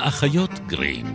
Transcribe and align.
האחיות 0.00 0.50
גרים. 0.66 1.06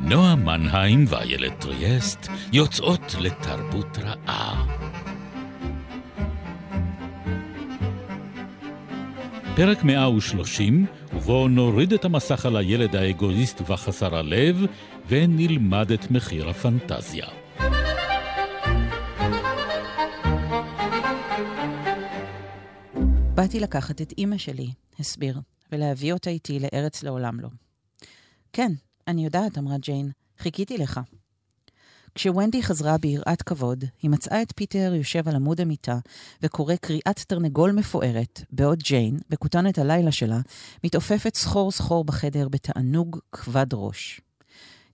נועה 0.00 0.34
מנהיים 0.36 1.04
ואיילת 1.08 1.60
טריאסט 1.60 2.28
יוצאות 2.52 3.14
לתרבות 3.20 3.98
רעה. 3.98 4.66
פרק 9.56 9.84
130, 9.84 10.86
ובו 11.14 11.48
נוריד 11.48 11.92
את 11.92 12.04
המסך 12.04 12.46
על 12.46 12.56
הילד 12.56 12.96
האגואיסט 12.96 13.62
וחסר 13.66 14.16
הלב, 14.16 14.64
ונלמד 15.08 15.92
את 15.92 16.10
מחיר 16.10 16.48
הפנטזיה. 16.48 17.26
באתי 23.34 23.60
לקחת 23.60 24.00
את 24.00 24.12
אימא 24.18 24.38
שלי, 24.38 24.68
הסביר, 24.98 25.40
ולהביא 25.72 26.12
אותה 26.12 26.30
איתי 26.30 26.58
לארץ 26.58 27.02
לעולם 27.02 27.40
לא. 27.40 27.48
כן, 28.52 28.72
אני 29.08 29.24
יודעת, 29.24 29.58
אמרה 29.58 29.78
ג'יין, 29.78 30.10
חיכיתי 30.38 30.78
לך. 30.78 31.00
כשוונדי 32.14 32.62
חזרה 32.62 32.98
ביראת 32.98 33.42
כבוד, 33.42 33.84
היא 34.02 34.10
מצאה 34.10 34.42
את 34.42 34.52
פיטר 34.56 34.92
יושב 34.94 35.28
על 35.28 35.36
עמוד 35.36 35.60
המיטה 35.60 35.98
וקורא 36.42 36.76
קריאת 36.76 37.18
תרנגול 37.26 37.72
מפוארת, 37.72 38.44
בעוד 38.52 38.78
ג'יין, 38.78 39.18
בכותנת 39.30 39.78
הלילה 39.78 40.12
שלה, 40.12 40.40
מתעופפת 40.84 41.34
סחור 41.34 41.70
סחור 41.72 42.04
בחדר 42.04 42.48
בתענוג 42.48 43.18
כבד 43.32 43.66
ראש. 43.72 44.20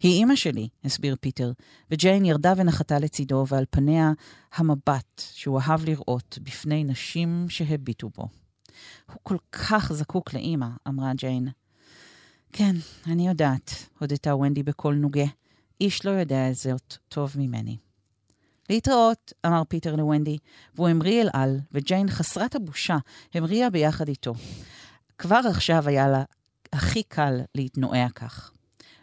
היא 0.01 0.13
אימא 0.13 0.37
שלי, 0.37 0.69
הסביר 0.85 1.17
פיטר, 1.21 1.53
וג'יין 1.91 2.25
ירדה 2.25 2.53
ונחתה 2.57 2.99
לצידו, 2.99 3.45
ועל 3.49 3.65
פניה 3.71 4.13
המבט 4.55 5.23
שהוא 5.33 5.61
אהב 5.61 5.85
לראות 5.85 6.39
בפני 6.43 6.85
נשים 6.85 7.47
שהביטו 7.49 8.11
בו. 8.17 8.29
הוא 9.13 9.19
כל 9.23 9.37
כך 9.53 9.93
זקוק 9.93 10.35
לאימא, 10.35 10.69
אמרה 10.89 11.13
ג'יין. 11.15 11.49
כן, 12.59 12.77
אני 13.07 13.29
יודעת, 13.29 13.71
הודתה 13.99 14.37
ונדי 14.37 14.63
בקול 14.63 14.95
נוגה. 14.95 15.25
איש 15.81 16.07
לא 16.07 16.11
יודע 16.11 16.53
זאת 16.53 16.97
טוב 17.09 17.33
ממני. 17.37 17.77
להתראות, 18.71 19.33
אמר 19.47 19.63
פיטר 19.69 19.97
לוונדי, 19.97 20.39
והוא 20.75 20.89
המריא 20.89 21.23
אל 21.23 21.29
על, 21.33 21.59
וג'יין 21.73 22.11
חסרת 22.11 22.55
הבושה 22.55 22.97
המריאה 23.35 23.71
ביחד 23.71 24.09
איתו. 24.09 24.35
כבר 25.19 25.41
עכשיו 25.51 25.89
היה 25.89 26.09
לה 26.09 26.25
הכי 26.73 27.03
קל 27.03 27.41
להתנועע 27.55 28.09
כך. 28.15 28.51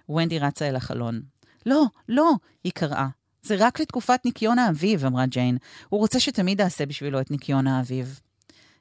ונדי 0.09 0.39
רצה 0.39 0.69
אל 0.69 0.75
החלון. 0.75 1.21
לא, 1.65 1.83
לא, 2.09 2.33
היא 2.63 2.71
קראה. 2.75 3.07
זה 3.43 3.55
רק 3.59 3.79
לתקופת 3.79 4.25
ניקיון 4.25 4.59
האביב, 4.59 5.05
אמרה 5.05 5.25
ג'יין. 5.25 5.57
הוא 5.89 5.99
רוצה 5.99 6.19
שתמיד 6.19 6.61
אעשה 6.61 6.85
בשבילו 6.85 7.21
את 7.21 7.31
ניקיון 7.31 7.67
האביב. 7.67 8.19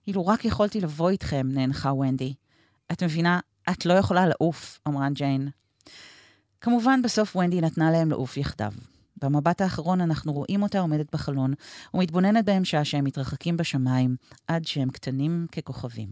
אילו 0.07 0.27
רק 0.27 0.45
יכולתי 0.45 0.81
לבוא 0.81 1.11
איתכם, 1.11 1.49
נאנחה 1.51 1.93
ונדי. 1.93 2.35
את 2.93 3.03
מבינה, 3.03 3.41
את 3.71 3.87
לא 3.87 3.93
יכולה 3.93 4.27
לעוף, 4.27 4.81
אמרה 4.89 5.11
ג'יין. 5.11 5.49
כמובן, 6.61 7.03
בסוף 7.03 7.37
ונדי 7.37 7.61
נתנה 7.61 7.91
להם 7.91 8.11
לעוף 8.11 8.37
יחדיו. 8.37 8.73
במבט 9.23 9.61
האחרון 9.61 10.01
אנחנו 10.01 10.33
רואים 10.33 10.63
אותה 10.63 10.81
עומדת 10.81 11.13
בחלון 11.13 11.55
ומתבוננת 11.95 12.45
בהם 12.45 12.65
שעה 12.65 12.85
שהם 12.85 13.05
מתרחקים 13.05 13.57
בשמיים, 13.57 14.17
עד 14.47 14.65
שהם 14.67 14.91
קטנים 14.91 15.47
ככוכבים. 15.53 16.09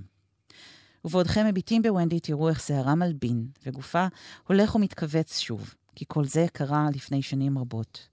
ובעודכם 1.04 1.46
מביטים 1.46 1.82
בוונדי 1.82 2.20
תראו 2.20 2.48
איך 2.48 2.60
שערה 2.60 2.94
מלבין, 2.94 3.46
וגופה 3.66 4.06
הולך 4.46 4.74
ומתכווץ 4.74 5.38
שוב, 5.38 5.74
כי 5.94 6.04
כל 6.08 6.24
זה 6.24 6.46
קרה 6.52 6.88
לפני 6.94 7.22
שנים 7.22 7.58
רבות. 7.58 8.08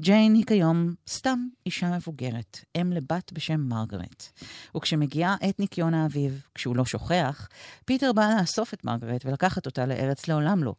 ג'יין 0.00 0.34
היא 0.34 0.44
כיום 0.46 0.94
סתם 1.08 1.46
אישה 1.66 1.96
מבוגרת, 1.96 2.64
אם 2.80 2.92
לבת 2.92 3.32
בשם 3.32 3.60
מרגרט. 3.60 4.28
וכשמגיעה 4.76 5.36
עת 5.40 5.60
ניקיון 5.60 5.94
האביב, 5.94 6.42
כשהוא 6.54 6.76
לא 6.76 6.84
שוכח, 6.84 7.48
פיטר 7.84 8.12
בא 8.12 8.30
לאסוף 8.40 8.74
את 8.74 8.84
מרגרט 8.84 9.26
ולקחת 9.26 9.66
אותה 9.66 9.86
לארץ 9.86 10.28
לעולם 10.28 10.64
לא. 10.64 10.74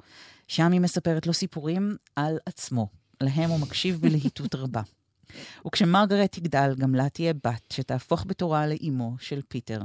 שם 0.48 0.72
היא 0.72 0.82
מספרת 0.82 1.28
לו 1.28 1.34
סיפורים 1.34 1.96
על 2.16 2.38
עצמו. 2.46 2.88
להם 3.22 3.50
הוא 3.50 3.60
מקשיב 3.60 4.02
בלהיטות 4.02 4.56
רבה. 4.56 4.82
וכשמרגרט 5.68 6.32
תגדל, 6.32 6.76
גם 6.78 6.96
לה 6.96 7.10
תהיה 7.10 7.34
בת 7.34 7.74
שתהפוך 7.74 8.26
בתורה 8.28 8.68
לאימו 8.68 9.16
של 9.20 9.42
פיטר. 9.48 9.80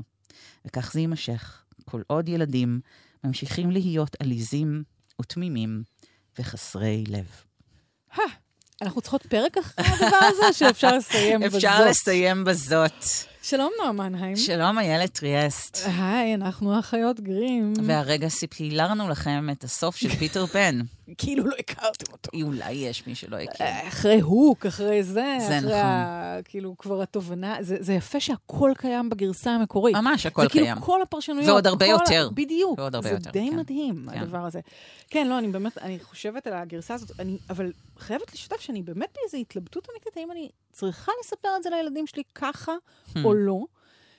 וכך 0.64 0.92
זה 0.92 1.00
יימשך, 1.00 1.64
כל 1.84 2.02
עוד 2.06 2.28
ילדים 2.28 2.80
ממשיכים 3.24 3.70
להיות 3.70 4.16
עליזים 4.20 4.82
ותמימים 5.20 5.82
וחסרי 6.38 7.04
לב. 7.08 7.26
אנחנו 8.82 9.00
צריכות 9.00 9.26
פרק 9.26 9.56
אחרי 9.58 9.86
הדבר 9.86 10.16
הזה, 10.20 10.52
שאפשר 10.52 10.96
לסיים 10.96 11.40
בזאת. 11.46 11.54
אפשר 11.54 11.84
לסיים 11.84 12.44
בזאת. 12.44 13.04
שלום, 13.48 13.72
נועה 13.78 13.92
מנהיים. 13.92 14.36
שלום, 14.36 14.78
איילת 14.78 15.18
טריאסט. 15.18 15.78
היי, 15.98 16.34
אנחנו 16.34 16.74
האחיות 16.74 17.20
גרים. 17.20 17.72
והרגע 17.82 18.28
ספיילרנו 18.28 19.08
לכם 19.08 19.48
את 19.52 19.64
הסוף 19.64 19.96
של 19.96 20.08
פיטר 20.18 20.46
פן. 20.46 20.80
כאילו 21.18 21.44
לא 21.44 21.54
הכרתם 21.58 22.12
אותו. 22.12 22.30
אולי 22.42 22.72
יש 22.72 23.06
מי 23.06 23.14
שלא 23.14 23.36
הכיר. 23.36 23.66
אחרי 23.88 24.20
הוק, 24.20 24.66
אחרי 24.66 25.02
זה, 25.02 25.36
זה 25.38 25.58
אחרי 25.58 25.58
נכון. 25.58 25.72
ה... 25.72 26.38
כאילו 26.44 26.74
כבר 26.78 27.02
התובנה, 27.02 27.56
זה, 27.60 27.76
זה 27.80 27.92
יפה 27.92 28.20
שהכל 28.20 28.72
קיים 28.78 29.10
בגרסה 29.10 29.50
המקורית. 29.50 29.96
ממש, 29.96 30.26
הכל 30.26 30.42
זה 30.42 30.48
קיים. 30.48 30.64
כאילו 30.64 30.80
כל 30.80 31.02
הפרשנויות. 31.02 31.48
ועוד 31.48 31.66
הרבה 31.66 31.86
כל... 31.86 31.92
יותר. 31.92 32.28
בדיוק. 32.34 32.78
ועוד 32.78 32.94
הרבה 32.94 33.08
זה 33.08 33.14
יותר, 33.14 33.30
די 33.30 33.48
כן. 33.50 33.56
מדהים, 33.56 34.06
כן. 34.10 34.18
הדבר 34.18 34.44
הזה. 34.46 34.60
כן, 35.10 35.26
לא, 35.26 35.38
אני 35.38 35.48
באמת, 35.48 35.78
אני 35.78 35.98
חושבת 36.00 36.46
על 36.46 36.52
הגרסה 36.52 36.94
הזאת, 36.94 37.20
אני, 37.20 37.38
אבל 37.50 37.72
חייבת 37.98 38.34
לשתף 38.34 38.60
שאני 38.60 38.82
באמת 38.82 39.16
באיזו 39.20 39.36
התלבטות 39.36 39.88
אמיתית, 39.90 40.16
האם 40.16 40.30
אני 40.30 40.48
צריכה 40.76 41.12
לספר 41.20 41.48
את 41.56 41.62
זה 41.62 41.70
לילדים 41.70 42.06
שלי 42.06 42.22
ככה 42.34 42.72
Hmm. 43.06 43.18
או 43.24 43.34
לא. 43.34 43.60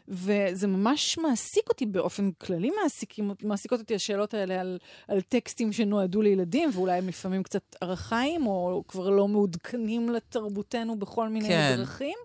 וזה 0.08 0.68
ממש 0.68 1.18
מעסיק 1.18 1.70
אותי 1.70 1.86
באופן 1.86 2.32
כללי, 2.32 2.72
מעסיקים, 2.84 3.32
מעסיקות 3.44 3.80
אותי 3.80 3.96
השאלות 3.96 4.34
האלה 4.34 4.62
על, 4.62 4.78
על 5.08 5.22
טקסטים 5.22 5.74
שנועדו 5.74 6.22
לילדים, 6.22 6.70
ואולי 6.74 6.98
הם 6.98 7.08
לפעמים 7.08 7.44
קצת 7.44 7.76
ארכאיים, 7.84 8.48
או 8.48 8.84
כבר 8.88 9.10
לא 9.10 9.28
מעודכנים 9.28 10.10
לתרבותנו 10.10 11.00
בכל 11.00 11.30
מיני 11.30 11.48
כן. 11.48 11.74
דרכים. 11.78 12.18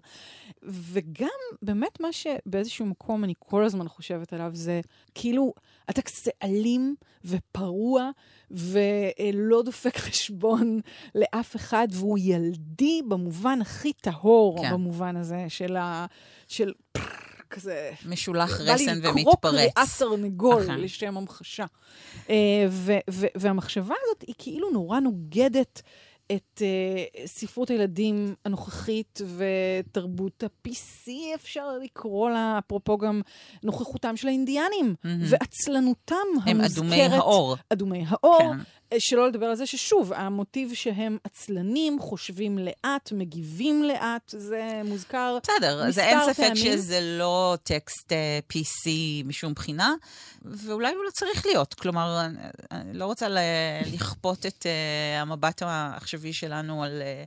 וגם 0.63 1.29
באמת 1.63 2.01
מה 2.01 2.09
שבאיזשהו 2.13 2.87
מקום 2.87 3.25
אני 3.25 3.35
כל 3.39 3.65
הזמן 3.65 3.89
חושבת 3.89 4.33
עליו 4.33 4.51
זה 4.53 4.81
כאילו 5.15 5.55
הטקסט 5.89 6.25
זה 6.25 6.31
אלים 6.43 6.95
ופרוע 7.25 8.11
ולא 8.51 9.63
דופק 9.65 9.97
חשבון 10.07 10.81
לאף 11.15 11.57
אחד, 11.57 11.89
והוא 11.91 12.19
ילדי 12.19 13.03
במובן 13.09 13.61
הכי 13.61 13.93
טהור, 13.93 14.63
כן. 14.63 14.73
במובן 14.73 15.17
הזה 15.17 15.45
של 15.49 15.77
ה... 15.77 16.07
של 16.49 16.73
כזה... 17.53 17.91
משולח 18.07 18.59
בא 18.59 18.65
לי 18.65 18.73
רסן 18.73 18.99
לקרוא 18.99 19.13
ומתפרץ. 19.13 19.99
תרנגול 19.99 20.63
אכן. 20.63 20.81
לשם 20.81 21.17
המחשה. 21.17 21.65
אה, 22.31 22.67
והמחשבה 23.35 23.95
הזאת 24.05 24.25
היא 24.27 24.35
כאילו 24.39 24.71
נורא 24.71 25.01
נוגדת 25.01 25.83
את 26.37 26.63
uh, 26.63 27.27
ספרות 27.27 27.71
הילדים 27.71 28.35
הנוכחית 28.45 29.21
ותרבות 29.37 30.43
ה-PC, 30.43 31.11
אפשר 31.35 31.79
לקרוא 31.83 32.31
לה, 32.31 32.59
אפרופו 32.59 32.99
גם 32.99 33.21
נוכחותם 33.63 34.17
של 34.17 34.29
האינדיאנים. 34.29 34.95
ועצלנותם 35.05 36.17
הם 36.47 36.61
המוזכרת. 36.61 36.85
אדומי 36.85 37.03
האור. 37.03 37.57
אדומי 37.73 38.05
האור. 38.09 38.39
כן. 38.39 38.59
שלא 38.99 39.29
לדבר 39.29 39.47
על 39.47 39.55
זה 39.55 39.67
ששוב, 39.67 40.13
המוטיב 40.13 40.75
שהם 40.75 41.19
עצלנים, 41.25 41.99
חושבים 42.01 42.59
לאט, 42.59 43.13
מגיבים 43.13 43.83
לאט, 43.85 44.35
זה 44.39 44.81
מוזכר 44.85 45.39
בסדר, 45.43 45.85
מספר 45.89 46.03
אין 46.03 46.19
ספק 46.27 46.37
פעמים. 46.37 46.57
שזה 46.57 46.99
לא 47.19 47.57
טקסט 47.63 48.13
אה, 48.13 48.39
PC 48.53 48.89
משום 49.25 49.55
בחינה, 49.55 49.95
ואולי 50.43 50.95
הוא 50.95 51.05
לא 51.05 51.11
צריך 51.11 51.47
להיות. 51.47 51.75
כלומר, 51.75 52.21
אני- 52.27 52.39
אני 52.71 52.99
לא 52.99 53.05
רוצה 53.05 53.27
לכפות 53.93 54.47
את 54.47 54.67
אה, 54.67 55.21
המבט 55.21 55.63
העכשווי 55.63 56.33
שלנו 56.33 56.85
על... 56.85 57.03
אה, 57.03 57.25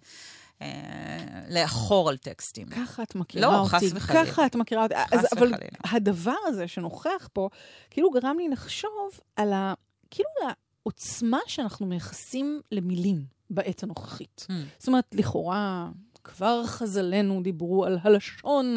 לאחור 1.49 2.09
על 2.09 2.17
טקסטים. 2.17 2.67
ככה 2.67 3.03
את 3.03 3.15
מכירה 3.15 3.47
לא, 3.51 3.57
אותי. 3.59 3.69
חס 3.69 3.83
וחלילה. 3.95 4.25
ככה 4.25 4.45
את 4.45 4.55
מכירה 4.55 4.83
אותי. 4.83 4.95
אבל 5.13 5.25
וחלילה. 5.47 5.57
הדבר 5.83 6.35
הזה 6.45 6.67
שנוכח 6.67 7.29
פה, 7.33 7.49
כאילו 7.89 8.11
גרם 8.11 8.37
לי 8.39 8.49
לחשוב 8.49 9.09
על 9.35 9.53
ה... 9.53 9.73
כאילו 10.11 10.29
על 10.43 10.49
העוצמה 10.85 11.39
שאנחנו 11.47 11.85
מייחסים 11.85 12.61
למילים 12.71 13.23
בעת 13.49 13.83
הנוכחית. 13.83 14.47
Hmm. 14.49 14.53
זאת 14.77 14.87
אומרת, 14.87 15.05
לכאורה... 15.13 15.89
כבר 16.27 16.65
חז"לינו 16.65 17.41
דיברו 17.43 17.85
על 17.85 17.97
הלשון 18.03 18.75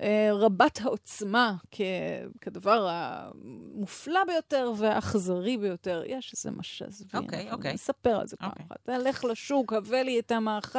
אה, 0.00 0.28
רבת 0.32 0.80
העוצמה 0.82 1.54
כ- 1.70 1.80
כדבר 2.40 2.88
המופלא 2.90 4.20
ביותר 4.26 4.72
והאכזרי 4.76 5.56
ביותר. 5.58 6.02
יש 6.06 6.32
איזה 6.36 6.50
משז. 6.50 7.04
אוקיי, 7.14 7.50
אוקיי. 7.52 7.74
נספר 7.74 8.20
על 8.20 8.26
זה 8.26 8.36
פעם 8.36 8.50
אוקיי. 8.50 8.64
אחת. 8.66 8.76
תלך 8.82 9.24
לשוק, 9.24 9.72
הבא 9.72 9.96
לי 9.96 10.18
את 10.18 10.30
המאכל 10.32 10.78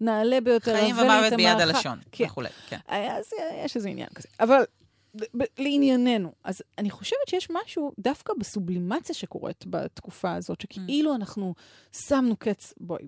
הנעלה 0.00 0.40
ביותר, 0.40 0.74
חיים 0.76 0.94
הבא 0.94 1.02
לי 1.02 1.08
את 1.08 1.32
ומוות 1.32 1.36
ביד 1.36 1.48
המאכל. 1.48 1.62
הלשון, 1.76 1.98
כן. 2.12 2.24
וכולי. 2.24 2.48
כן. 2.68 2.78
אז 2.88 3.30
יש 3.64 3.76
איזה 3.76 3.88
עניין 3.88 4.08
כזה. 4.14 4.28
אבל 4.40 4.62
לענייננו, 5.58 6.32
אז 6.44 6.62
אני 6.78 6.90
חושבת 6.90 7.28
שיש 7.28 7.48
משהו 7.50 7.92
דווקא 7.98 8.32
בסובלימציה 8.38 9.14
שקורית 9.14 9.64
בתקופה 9.66 10.32
הזאת, 10.32 10.60
שכאילו 10.60 11.14
אנחנו 11.14 11.54
שמנו 11.92 12.36
קץ, 12.36 12.74
בואי, 12.80 13.02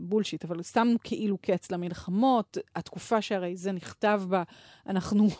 בולשיט, 0.00 0.44
אבל 0.44 0.62
שמנו 0.62 0.98
כאילו 1.04 1.38
קץ 1.38 1.70
למלחמות, 1.70 2.58
התקופה 2.76 3.22
שהרי 3.22 3.56
זה 3.56 3.72
נכתב 3.72 4.22
בה, 4.28 4.42
אנחנו 4.86 5.28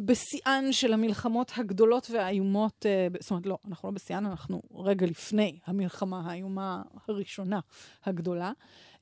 בשיאן 0.00 0.64
של 0.70 0.92
המלחמות 0.92 1.52
הגדולות 1.56 2.10
והאיומות, 2.10 2.86
אה, 2.86 3.08
זאת 3.20 3.30
אומרת, 3.30 3.46
לא, 3.46 3.58
אנחנו 3.68 3.88
לא 3.88 3.94
בשיאן, 3.94 4.26
אנחנו 4.26 4.62
רגע 4.74 5.06
לפני 5.06 5.58
המלחמה 5.66 6.22
האיומה 6.26 6.82
הראשונה 7.08 7.60
הגדולה. 8.04 8.52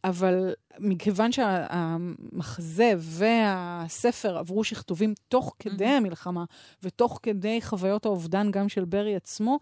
אבל 0.04 0.54
מכיוון 0.78 1.32
שהמחזה 1.32 2.92
והספר 2.98 4.38
עברו 4.38 4.64
שכתובים 4.64 5.14
תוך 5.28 5.54
כדי 5.58 5.86
mm-hmm. 5.86 5.90
המלחמה 5.90 6.44
ותוך 6.82 7.20
כדי 7.22 7.62
חוויות 7.62 8.06
האובדן 8.06 8.50
גם 8.50 8.68
של 8.68 8.84
ברי 8.84 9.16
עצמו, 9.16 9.58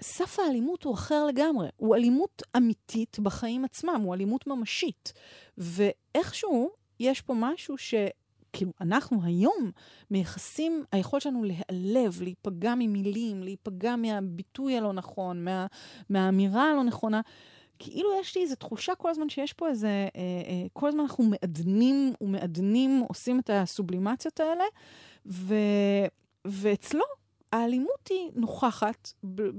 סף 0.00 0.38
האלימות 0.38 0.84
הוא 0.84 0.94
אחר 0.94 1.26
לגמרי. 1.26 1.68
הוא 1.76 1.96
אלימות 1.96 2.42
אמיתית 2.56 3.18
בחיים 3.18 3.64
עצמם, 3.64 4.00
הוא 4.04 4.14
אלימות 4.14 4.46
ממשית. 4.46 5.12
ואיכשהו 5.58 6.70
יש 7.00 7.20
פה 7.20 7.34
משהו 7.36 7.78
ש... 7.78 7.94
כאילו, 8.52 8.72
אנחנו 8.80 9.20
היום 9.24 9.70
מייחסים, 10.10 10.84
היכולת 10.92 11.22
שלנו 11.22 11.44
להיעלב, 11.44 12.22
להיפגע 12.22 12.74
ממילים, 12.74 13.42
להיפגע 13.42 13.96
מהביטוי 13.96 14.76
הלא 14.76 14.92
נכון, 14.92 15.44
מה, 15.44 15.66
מהאמירה 16.10 16.70
הלא 16.70 16.84
נכונה. 16.84 17.20
כאילו 17.84 18.08
יש 18.20 18.36
לי 18.36 18.42
איזו 18.42 18.56
תחושה 18.56 18.94
כל 18.94 19.10
הזמן 19.10 19.28
שיש 19.28 19.52
פה 19.52 19.68
איזה, 19.68 19.88
אה, 19.88 20.08
אה, 20.16 20.66
כל 20.72 20.88
הזמן 20.88 21.00
אנחנו 21.00 21.24
מעדנים 21.24 22.12
ומעדנים, 22.20 23.04
עושים 23.08 23.38
את 23.38 23.50
הסובלימציות 23.52 24.40
האלה, 24.40 24.64
ו, 25.26 25.54
ואצלו 26.44 27.04
האלימות 27.52 28.08
היא 28.10 28.30
נוכחת 28.34 29.12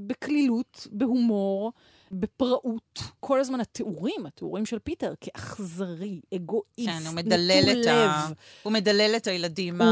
בקלילות, 0.08 0.88
בהומור, 0.92 1.72
בפראות. 2.13 3.01
כל 3.19 3.39
הזמן 3.39 3.60
התיאורים, 3.60 4.25
התיאורים 4.25 4.65
של 4.65 4.80
פיטר, 4.80 5.13
כאכזרי, 5.21 6.21
אגואיסט, 6.36 6.89
כן, 6.89 7.07
הוא 7.07 7.15
מדלל 7.15 7.63
את 7.71 7.88
ה... 7.88 8.27
הוא 8.63 8.74
מדלל 8.74 9.13
את 9.18 9.27
הילדים 9.27 9.81
הוא... 9.81 9.89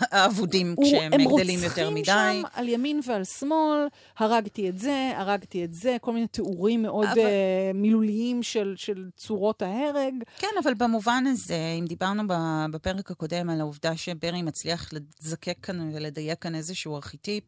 האבודים 0.00 0.74
הוא... 0.76 0.86
כשהם 0.86 1.10
גדלים 1.10 1.64
יותר 1.64 1.90
מדי. 1.90 2.10
הם 2.10 2.26
רוצחים 2.26 2.42
שם 2.42 2.42
על 2.52 2.68
ימין 2.68 3.00
ועל 3.06 3.24
שמאל, 3.24 3.86
הרגתי 4.18 4.68
את 4.68 4.78
זה, 4.78 5.12
הרגתי 5.16 5.64
את 5.64 5.74
זה, 5.74 5.96
כל 6.00 6.12
מיני 6.12 6.26
תיאורים 6.26 6.82
מאוד 6.82 7.06
אבל... 7.06 7.20
uh, 7.20 7.74
מילוליים 7.74 8.42
של, 8.42 8.74
של 8.76 9.08
צורות 9.16 9.62
ההרג. 9.62 10.14
כן, 10.38 10.48
אבל 10.62 10.74
במובן 10.74 11.24
הזה, 11.26 11.76
אם 11.78 11.84
דיברנו 11.86 12.22
בפרק 12.70 13.10
הקודם 13.10 13.50
על 13.50 13.60
העובדה 13.60 13.96
שברי 13.96 14.42
מצליח 14.42 14.90
לזקק 14.92 15.56
כאן 15.62 15.90
ולדייק 15.94 16.38
כאן 16.38 16.54
איזשהו 16.54 16.96
ארכיטיפ 16.96 17.44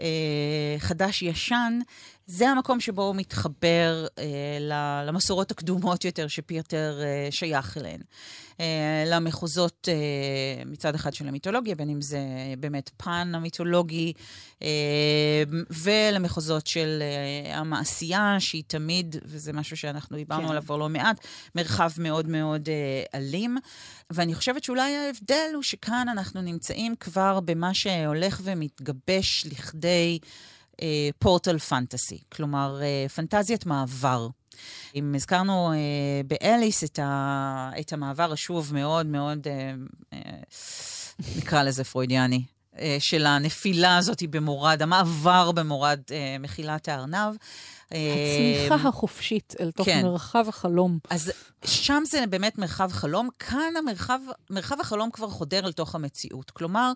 אה, 0.00 0.76
חדש-ישן, 0.78 1.78
זה 2.30 2.48
המקום 2.48 2.80
שבו 2.80 3.02
הוא 3.02 3.16
מתחבר 3.16 4.06
אה, 4.18 4.24
למסורות 5.06 5.50
הקדומות 5.50 6.04
יותר 6.04 6.28
שפירטר 6.28 7.00
אה, 7.02 7.28
שייך 7.30 7.76
אליהן. 7.78 8.00
אה, 8.60 9.04
למחוזות 9.06 9.88
אה, 9.88 10.64
מצד 10.66 10.94
אחד 10.94 11.14
של 11.14 11.28
המיתולוגיה, 11.28 11.74
בין 11.74 11.90
אם 11.90 12.00
זה 12.00 12.18
באמת 12.58 12.90
פן 12.96 13.32
המיתולוגי, 13.34 14.12
אה, 14.62 14.68
ולמחוזות 15.70 16.66
של 16.66 17.02
אה, 17.02 17.58
המעשייה, 17.58 18.36
שהיא 18.38 18.62
תמיד, 18.66 19.16
וזה 19.24 19.52
משהו 19.52 19.76
שאנחנו 19.76 20.16
דיברנו 20.16 20.42
כן. 20.42 20.48
עליו 20.48 20.62
כבר 20.62 20.76
לא 20.76 20.88
מעט, 20.88 21.26
מרחב 21.54 21.90
מאוד 21.98 22.28
מאוד 22.28 22.68
אה, 22.68 23.18
אלים. 23.18 23.56
ואני 24.10 24.34
חושבת 24.34 24.64
שאולי 24.64 24.96
ההבדל 24.96 25.50
הוא 25.54 25.62
שכאן 25.62 26.06
אנחנו 26.12 26.42
נמצאים 26.42 26.94
כבר 27.00 27.40
במה 27.40 27.74
שהולך 27.74 28.40
ומתגבש 28.44 29.46
לכדי... 29.46 30.18
פורטל 31.18 31.58
פנטסי, 31.58 32.18
כלומר 32.32 32.80
אה, 32.82 33.08
פנטזיית 33.08 33.66
מעבר. 33.66 34.28
אם 34.94 35.14
הזכרנו 35.14 35.72
אה, 35.72 35.76
באליס 36.26 36.84
את, 36.84 36.98
ה, 36.98 37.70
את 37.80 37.92
המעבר 37.92 38.32
השוב 38.32 38.74
מאוד 38.74 39.06
מאוד, 39.06 39.46
אה, 39.46 39.72
אה, 40.12 40.38
נקרא 41.36 41.62
לזה 41.62 41.84
פרוידיאני, 41.84 42.42
אה, 42.78 42.96
של 42.98 43.26
הנפילה 43.26 43.96
הזאת 43.96 44.22
במורד, 44.30 44.82
המעבר 44.82 45.52
במורד 45.52 46.00
אה, 46.10 46.36
מחילת 46.40 46.88
הארנב. 46.88 47.34
הצניחה 47.86 48.74
אה, 48.74 48.88
החופשית 48.88 49.54
אל 49.60 49.70
תוך 49.70 49.86
כן. 49.86 50.02
מרחב 50.04 50.44
החלום. 50.48 50.98
אז 51.10 51.32
שם 51.64 52.02
זה 52.06 52.24
באמת 52.30 52.58
מרחב 52.58 52.92
חלום, 52.92 53.28
כאן 53.38 53.74
המרחב, 53.78 54.20
מרחב 54.50 54.80
החלום 54.80 55.10
כבר 55.10 55.28
חודר 55.28 55.66
אל 55.66 55.72
תוך 55.72 55.94
המציאות. 55.94 56.50
כלומר, 56.50 56.92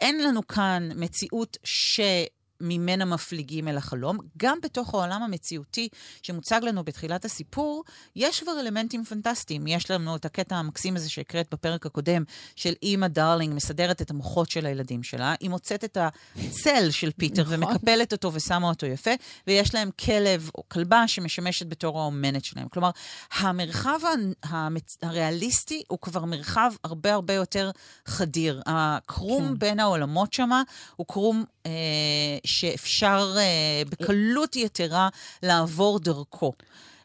אין 0.00 0.24
לנו 0.24 0.46
כאן 0.46 0.88
מציאות 0.94 1.56
ש... 1.64 2.00
ממנה 2.60 3.04
מפליגים 3.04 3.68
אל 3.68 3.76
החלום. 3.76 4.18
גם 4.36 4.58
בתוך 4.62 4.94
העולם 4.94 5.22
המציאותי 5.22 5.88
שמוצג 6.22 6.60
לנו 6.62 6.84
בתחילת 6.84 7.24
הסיפור, 7.24 7.84
יש 8.16 8.40
כבר 8.40 8.60
אלמנטים 8.60 9.04
פנטסטיים. 9.04 9.66
יש 9.66 9.90
לנו 9.90 10.16
את 10.16 10.24
הקטע 10.24 10.56
המקסים 10.56 10.96
הזה 10.96 11.10
שהקראת 11.10 11.46
בפרק 11.54 11.86
הקודם, 11.86 12.24
של 12.56 12.72
אימא 12.82 13.06
דרלינג 13.06 13.54
מסדרת 13.54 14.02
את 14.02 14.10
המוחות 14.10 14.50
של 14.50 14.66
הילדים 14.66 15.02
שלה. 15.02 15.34
היא 15.40 15.50
מוצאת 15.50 15.84
את 15.84 15.98
הצל 16.36 16.90
של 16.90 17.10
פיטר 17.10 17.42
נכון. 17.42 17.62
ומקפלת 17.62 18.12
אותו 18.12 18.30
ושמה 18.34 18.68
אותו 18.68 18.86
יפה, 18.86 19.10
ויש 19.46 19.74
להם 19.74 19.90
כלב 20.04 20.50
או 20.54 20.62
כלבה 20.68 21.08
שמשמשת 21.08 21.66
בתור 21.66 22.00
האומנת 22.00 22.44
שלהם. 22.44 22.68
כלומר, 22.68 22.90
המרחב 23.38 23.98
המצ... 24.42 24.98
הריאליסטי 25.02 25.82
הוא 25.88 25.98
כבר 25.98 26.24
מרחב 26.24 26.72
הרבה 26.84 27.14
הרבה 27.14 27.34
יותר 27.34 27.70
חדיר. 28.06 28.62
הקרום 28.66 29.48
כן. 29.48 29.58
בין 29.58 29.80
העולמות 29.80 30.32
שמה 30.32 30.62
הוא 30.96 31.06
קרום... 31.06 31.44
אה, 31.66 31.70
שאפשר 32.44 33.34
אה, 33.36 33.82
בקלות 33.90 34.56
יתרה 34.56 35.08
לעבור 35.42 35.98
דרכו. 35.98 36.52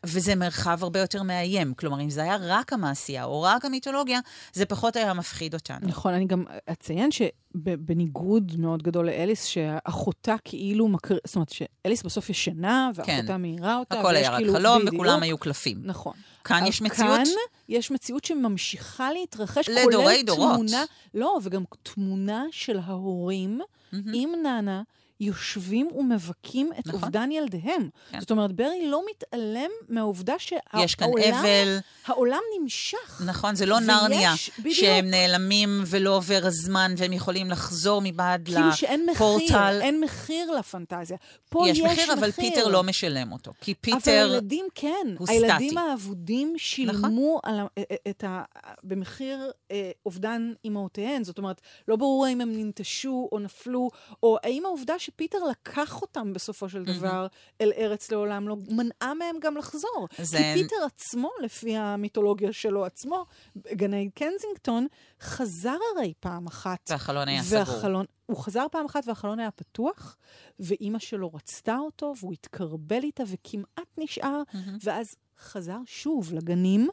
וזה 0.05 0.35
מרחב 0.35 0.79
הרבה 0.83 0.99
יותר 0.99 1.23
מאיים. 1.23 1.73
כלומר, 1.73 2.01
אם 2.01 2.09
זה 2.09 2.23
היה 2.23 2.37
רק 2.41 2.73
המעשייה 2.73 3.23
או 3.23 3.41
רק 3.41 3.65
המיתולוגיה, 3.65 4.19
זה 4.53 4.65
פחות 4.65 4.95
היה 4.95 5.13
מפחיד 5.13 5.53
אותנו. 5.53 5.87
נכון, 5.87 6.13
אני 6.13 6.25
גם 6.25 6.43
אציין 6.71 7.09
שבניגוד 7.11 8.55
מאוד 8.57 8.83
גדול 8.83 9.05
לאליס, 9.05 9.43
שאחותה 9.43 10.35
כאילו 10.43 10.87
מקר... 10.87 11.17
זאת 11.25 11.35
אומרת, 11.35 11.49
שאליס 11.49 12.03
בסוף 12.03 12.29
ישנה, 12.29 12.91
ואחותה 12.95 13.27
כן. 13.27 13.41
מאירה 13.41 13.77
אותה, 13.77 13.99
הכל 13.99 14.15
היה 14.15 14.29
רק 14.29 14.37
כאילו... 14.37 14.53
חלום, 14.53 14.79
בדיוק. 14.79 14.93
וכולם 14.93 15.23
היו 15.23 15.37
קלפים. 15.37 15.77
נכון. 15.83 16.13
כאן 16.43 16.65
יש 16.67 16.81
מציאות... 16.81 17.17
כאן 17.17 17.23
יש 17.69 17.91
מציאות 17.91 18.25
שממשיכה 18.25 19.11
להתרחש, 19.11 19.69
לדורי 19.69 20.23
דורות. 20.23 20.55
תמונה, 20.55 20.83
לא, 21.13 21.39
וגם 21.43 21.63
תמונה 21.83 22.45
של 22.51 22.79
ההורים 22.85 23.61
mm-hmm. 23.61 23.97
עם 24.13 24.29
נאנה. 24.43 24.81
יושבים 25.19 25.89
ומבכים 25.95 26.71
את 26.79 26.87
נכון. 26.87 27.03
אובדן 27.03 27.31
ילדיהם. 27.31 27.89
כן. 28.11 28.19
זאת 28.19 28.31
אומרת, 28.31 28.51
ברי 28.51 28.87
לא 28.87 29.01
מתעלם 29.11 29.69
מהעובדה 29.89 30.39
שהעולם... 30.39 30.85
יש 30.85 30.95
כאן 30.95 31.07
אבל. 31.33 31.79
העולם 32.05 32.39
נמשך. 32.59 33.21
נכון, 33.25 33.55
זה 33.55 33.65
לא 33.65 33.75
ויש, 33.75 33.87
נרניה, 33.87 34.33
בדיוק. 34.59 34.75
שהם 34.75 35.05
נעלמים 35.05 35.83
ולא 35.85 36.15
עובר 36.15 36.41
הזמן 36.43 36.93
והם 36.97 37.13
יכולים 37.13 37.51
לחזור 37.51 38.01
מבעד 38.03 38.45
כאילו 38.45 38.59
לפורטל. 38.59 38.75
כאילו 38.77 38.89
שאין 38.89 39.05
מחיר, 39.45 39.81
אין 39.81 40.01
מחיר 40.01 40.51
לפנטזיה. 40.51 41.17
פה 41.49 41.69
יש, 41.69 41.77
יש 41.77 41.83
מחיר, 41.83 41.93
מחיר, 41.93 42.13
אבל 42.13 42.31
פיטר 42.31 42.67
לא 42.67 42.83
משלם 42.83 43.31
אותו. 43.31 43.53
כי 43.61 43.73
פיטר 43.73 43.95
הוא 43.95 44.01
סטטי. 44.01 44.21
אבל 44.21 44.33
הילדים 44.33 44.65
כן. 44.75 45.07
הילדים. 45.27 45.77
האבודים 45.77 46.53
שילמו 46.57 47.39
נכון. 47.45 47.59
על, 47.59 47.83
את 48.09 48.23
ה, 48.23 48.43
במחיר 48.83 49.51
אה, 49.71 49.91
אובדן 50.05 50.53
אמהותיהן. 50.65 51.23
זאת 51.23 51.37
אומרת, 51.37 51.61
לא 51.87 51.95
ברור 51.95 52.25
האם 52.25 52.41
הם 52.41 52.51
ננטשו 52.51 53.29
או 53.31 53.39
נפלו, 53.39 53.89
או 54.23 54.37
האם 54.43 54.65
העובדה 54.65 54.99
שפיטר 55.09 55.37
לקח 55.49 56.01
אותם 56.01 56.33
בסופו 56.33 56.69
של 56.69 56.83
דבר 56.83 57.27
mm-hmm. 57.27 57.55
אל 57.61 57.71
ארץ 57.77 58.11
לעולם 58.11 58.47
לא 58.47 58.55
מנעה 58.69 59.13
מהם 59.13 59.35
גם 59.41 59.57
לחזור. 59.57 60.07
זה... 60.21 60.37
כי 60.37 60.43
פיטר 60.53 60.75
עצמו, 60.85 61.29
לפי 61.43 61.77
המיתולוגיה 61.77 62.53
שלו 62.53 62.85
עצמו, 62.85 63.25
גני 63.71 64.09
קנזינגטון, 64.15 64.87
חזר 65.21 65.77
הרי 65.95 66.13
פעם 66.19 66.47
אחת. 66.47 66.79
והחלון 66.89 67.27
היה 67.27 67.41
והחלון, 67.49 68.05
סגור. 68.05 68.15
הוא 68.25 68.37
חזר 68.37 68.65
פעם 68.71 68.85
אחת 68.85 69.07
והחלון 69.07 69.39
היה 69.39 69.51
פתוח, 69.51 70.17
ואימא 70.59 70.99
שלו 70.99 71.33
רצתה 71.33 71.77
אותו, 71.77 72.13
והוא 72.19 72.33
התקרבל 72.33 73.03
איתה 73.03 73.23
וכמעט 73.27 73.87
נשאר, 73.97 74.41
mm-hmm. 74.51 74.57
ואז 74.83 75.15
חזר 75.39 75.79
שוב 75.85 76.33
לגנים. 76.33 76.89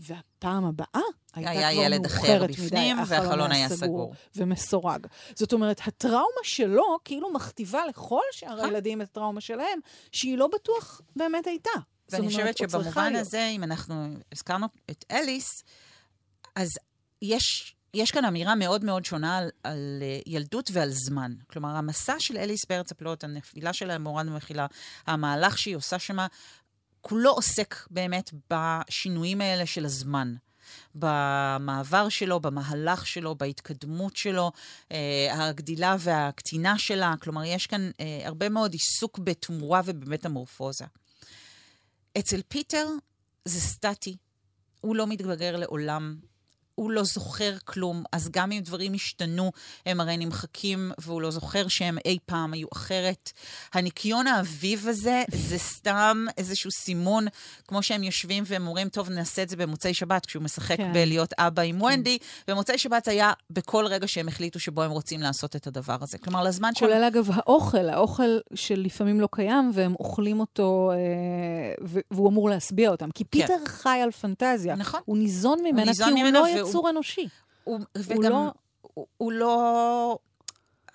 והפעם 0.00 0.64
הבאה 0.64 1.02
הייתה 1.34 1.50
היה 1.50 1.72
כבר 1.72 1.82
ילד 1.82 2.06
אחר 2.06 2.46
בפנים, 2.48 2.96
והחלון 3.06 3.52
היה 3.52 3.68
סגור. 3.68 4.14
ומסורג. 4.36 5.06
זאת 5.34 5.52
אומרת, 5.52 5.80
הטראומה 5.86 6.40
שלו 6.42 6.98
כאילו 7.04 7.32
מכתיבה 7.32 7.86
לכל 7.88 8.20
שאר 8.32 8.54
נכון. 8.54 8.64
הילדים 8.64 9.02
את 9.02 9.06
הטראומה 9.10 9.40
שלהם, 9.40 9.78
שהיא 10.12 10.38
לא 10.38 10.46
בטוח 10.46 11.00
באמת 11.16 11.46
הייתה. 11.46 11.70
ואני 12.10 12.26
חושבת 12.26 12.58
שבמובן 12.58 13.16
הזה, 13.16 13.48
אם 13.48 13.64
אנחנו 13.64 14.14
הזכרנו 14.32 14.66
את 14.90 15.04
אליס, 15.10 15.64
אז 16.56 16.68
יש 17.22 17.74
יש 17.94 18.10
כאן 18.10 18.24
אמירה 18.24 18.54
מאוד 18.54 18.84
מאוד 18.84 19.04
שונה 19.04 19.38
על, 19.38 19.50
על 19.62 19.98
אה, 20.02 20.18
ילדות 20.26 20.70
ועל 20.72 20.90
זמן. 20.90 21.32
כלומר, 21.46 21.68
המסע 21.68 22.14
של 22.18 22.36
אליס 22.36 22.64
בארץ 22.68 22.92
הפלאות, 22.92 23.24
הנפילה 23.24 23.72
של 23.72 23.90
המורד 23.90 24.28
ומחילה, 24.28 24.66
המהלך 25.06 25.58
שהיא 25.58 25.76
עושה 25.76 25.98
שמה, 25.98 26.26
כולו 27.00 27.30
עוסק 27.30 27.74
באמת 27.90 28.30
בשינויים 28.50 29.40
האלה 29.40 29.66
של 29.66 29.84
הזמן. 29.84 30.34
במעבר 30.94 32.08
שלו, 32.08 32.40
במהלך 32.40 33.06
שלו, 33.06 33.34
בהתקדמות 33.34 34.16
שלו, 34.16 34.52
אה, 34.92 35.48
הגדילה 35.48 35.96
והקטינה 35.98 36.78
שלה. 36.78 37.14
כלומר, 37.22 37.44
יש 37.44 37.66
כאן 37.66 37.90
אה, 38.00 38.20
הרבה 38.24 38.48
מאוד 38.48 38.72
עיסוק 38.72 39.18
בתמורה 39.18 39.80
ובמטמורפוזה. 39.84 40.84
אצל 42.18 42.40
פיטר 42.48 42.86
זה 43.44 43.60
סטטי, 43.60 44.16
הוא 44.80 44.96
לא 44.96 45.06
מתגבר 45.06 45.56
לעולם, 45.56 46.16
הוא 46.80 46.90
לא 46.90 47.04
זוכר 47.04 47.56
כלום, 47.64 48.02
אז 48.12 48.28
גם 48.28 48.52
אם 48.52 48.60
דברים 48.64 48.94
השתנו, 48.94 49.52
הם 49.86 50.00
הרי 50.00 50.16
נמחקים, 50.16 50.92
והוא 50.98 51.22
לא 51.22 51.30
זוכר 51.30 51.68
שהם 51.68 51.98
אי 52.04 52.18
פעם 52.26 52.52
היו 52.52 52.68
אחרת. 52.72 53.32
הניקיון 53.74 54.26
האביב 54.26 54.88
הזה, 54.88 55.22
זה 55.32 55.58
סתם 55.58 56.26
איזשהו 56.38 56.70
סימון, 56.70 57.26
כמו 57.68 57.82
שהם 57.82 58.02
יושבים 58.02 58.44
והם 58.46 58.66
אומרים, 58.66 58.88
טוב, 58.88 59.10
נעשה 59.10 59.42
את 59.42 59.48
זה 59.48 59.56
במוצאי 59.56 59.94
שבת, 59.94 60.26
כשהוא 60.26 60.42
משחק 60.42 60.76
כן. 60.76 60.92
בלהיות 60.92 61.32
אבא 61.38 61.62
עם 61.62 61.78
כן. 61.78 61.84
ונדי, 61.84 62.18
ומוצאי 62.48 62.78
שבת 62.78 63.08
היה 63.08 63.32
בכל 63.50 63.86
רגע 63.86 64.08
שהם 64.08 64.28
החליטו 64.28 64.58
שבו 64.58 64.82
הם 64.82 64.90
רוצים 64.90 65.20
לעשות 65.20 65.56
את 65.56 65.66
הדבר 65.66 65.96
הזה. 66.00 66.18
כלומר, 66.18 66.42
לזמן 66.42 66.74
שהם... 66.74 66.88
כולל, 66.88 67.04
אגב, 67.04 67.28
האוכל, 67.32 67.88
האוכל 67.88 68.38
שלפעמים 68.54 69.20
לא 69.20 69.28
קיים, 69.32 69.70
והם 69.74 69.94
אוכלים 69.94 70.40
אותו, 70.40 70.90
אה, 70.92 71.98
והוא 72.10 72.28
אמור 72.28 72.50
להשביע 72.50 72.90
אותם. 72.90 73.10
כי 73.14 73.24
כן. 73.24 73.30
פיטר 73.30 73.58
כן. 73.58 73.66
חי 73.66 74.00
על 74.02 74.10
פנטזיה. 74.10 74.74
נכון. 74.74 75.00
הוא 75.04 75.18
ניזון 75.18 75.58
ממנה, 75.64 75.82
הוא 75.82 75.88
ניזון 75.88 76.14
כי 76.14 76.22
ממנה, 76.22 76.38
הוא 76.38 76.48
לא 76.48 76.52
והוא... 76.56 76.69
יצור 76.70 76.90
אנושי. 76.90 77.28
הוא, 77.64 77.80
וגם, 77.96 78.14
הוא 78.16 78.24
לא... 78.24 78.52
הוא, 78.82 79.06
הוא 79.16 79.32
לא... 79.32 80.18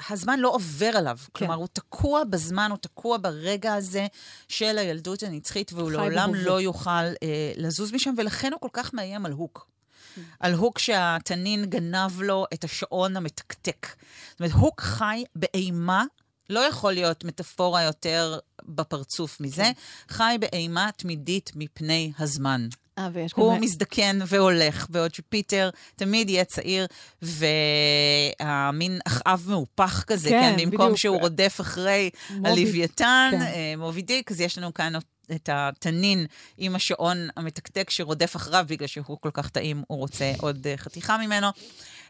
הזמן 0.10 0.40
לא 0.40 0.50
עובר 0.50 0.92
עליו. 0.98 1.18
כן. 1.18 1.26
כלומר, 1.34 1.56
הוא 1.56 1.68
תקוע 1.74 2.24
בזמן, 2.24 2.68
הוא 2.72 2.78
תקוע 2.78 3.18
ברגע 3.18 3.74
הזה 3.74 4.08
של 4.48 4.78
הילדות 4.78 5.24
הנצחית, 5.24 5.74
והוא 5.74 5.92
לעולם 5.92 6.32
בהובי. 6.32 6.46
לא 6.46 6.62
יוכל 6.62 6.90
אה, 6.90 7.52
לזוז 7.56 7.94
משם, 7.94 8.14
ולכן 8.18 8.54
הוא 8.54 8.62
כל 8.62 8.70
כך 8.74 8.94
מאיים 8.94 9.26
על 9.26 9.32
הוק. 9.32 9.68
Mm. 9.68 10.20
על 10.40 10.54
הוק 10.54 10.80
שהתנין 10.80 11.66
גנב 11.66 12.22
לו 12.22 12.46
את 12.54 12.64
השעון 12.64 13.18
המתקתק. 13.18 13.88
זאת 14.32 14.40
אומרת, 14.40 14.54
הוק 14.54 14.82
חי 14.82 15.24
באימה, 15.36 16.04
לא 16.50 16.60
יכול 16.60 16.94
להיות 16.94 17.24
מטאפורה 17.24 17.84
יותר 17.84 18.40
בפרצוף 18.64 19.42
מזה, 19.42 19.64
כן. 19.64 19.72
חי 20.10 20.38
באימה 20.40 20.90
תמידית 20.98 21.52
מפני 21.56 22.12
הזמן. 22.20 22.68
אה, 22.98 23.10
הוא 23.36 23.56
גם... 23.56 23.62
מזדקן 23.62 24.20
והולך, 24.28 24.88
בעוד 24.90 25.14
שפיטר 25.14 25.70
תמיד 25.96 26.30
יהיה 26.30 26.44
צעיר, 26.44 26.88
והמין 27.22 29.00
אחאב 29.06 29.46
מהופך 29.48 30.04
כזה, 30.08 30.30
כן, 30.30 30.54
כן 30.58 30.66
במקום 30.66 30.86
בדיוק. 30.86 30.98
שהוא 30.98 31.20
רודף 31.20 31.58
אחרי 31.62 32.10
מובי, 32.30 32.50
הלוויתן, 32.50 33.30
כן. 33.32 33.42
אה, 33.42 33.74
מובי 33.78 34.02
דיק, 34.02 34.32
אז 34.32 34.42
יש 34.42 34.58
לנו 34.58 34.74
כאן 34.74 34.94
את 35.32 35.50
התנין 35.54 36.26
עם 36.58 36.76
השעון 36.76 37.18
המתקתק 37.38 37.90
שרודף 37.90 38.36
אחריו, 38.36 38.66
בגלל 38.68 38.88
שהוא 38.88 39.18
כל 39.22 39.32
כך 39.34 39.50
טעים, 39.50 39.84
הוא 39.88 39.98
רוצה 39.98 40.34
עוד 40.38 40.68
אה, 40.68 40.78
חתיכה 40.78 41.18
ממנו. 41.18 41.48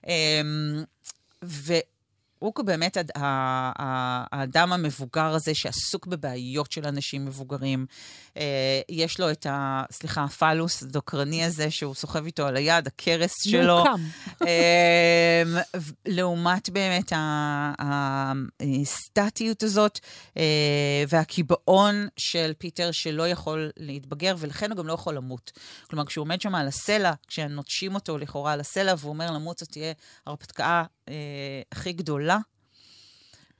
אמ, 0.08 0.84
ו... 1.44 1.74
הוא 2.39 2.65
באמת 2.65 2.98
האדם 4.32 4.74
המבוגר 4.74 5.25
הזה 5.25 5.56
שעסוק 5.56 6.08
בבעיות 6.08 6.72
של 6.72 6.88
אנשים 6.88 7.25
מבוגרים. 7.25 7.86
אה, 8.38 8.82
יש 8.89 9.20
לו 9.20 9.32
את 9.32 9.46
ה... 9.46 9.84
סליחה, 9.92 10.24
הפלוס 10.24 10.84
הדוקרני 10.84 11.44
הזה 11.44 11.72
שהוא 11.72 11.96
סוחב 11.96 12.25
איתו 12.25 12.48
על 12.48 12.56
היד, 12.56 12.88
הכרס 12.88 13.34
שלו. 13.44 13.77
מוקם. 13.77 14.01
אה, 14.48 15.44
לעומת 16.06 16.70
באמת 16.70 17.12
הסטטיות 18.60 19.63
הזאת 19.63 20.00
אה, 20.38 21.04
והקיבעון 21.10 22.08
של 22.18 22.51
פיטר 22.58 22.92
שלא 22.92 23.27
יכול 23.27 23.72
להתבגר, 23.77 24.36
ולכן 24.39 24.72
הוא 24.72 24.77
גם 24.77 24.88
לא 24.88 24.94
יכול 24.94 25.15
למות. 25.15 25.51
כלומר, 25.89 26.06
כשהוא 26.06 26.24
עומד 26.24 26.42
שם 26.42 26.56
על 26.56 26.68
הסלע, 26.68 27.12
כשנוטשים 27.27 27.96
אותו 27.96 28.18
לכאורה 28.18 28.54
על 28.54 28.60
הסלע, 28.60 28.94
והוא 28.98 29.10
אומר 29.10 29.32
למות 29.32 29.58
זאת 29.58 29.70
תהיה 29.70 29.94
הרפתקה 30.25 30.84
הכי 31.71 31.93
גדולה, 31.93 32.38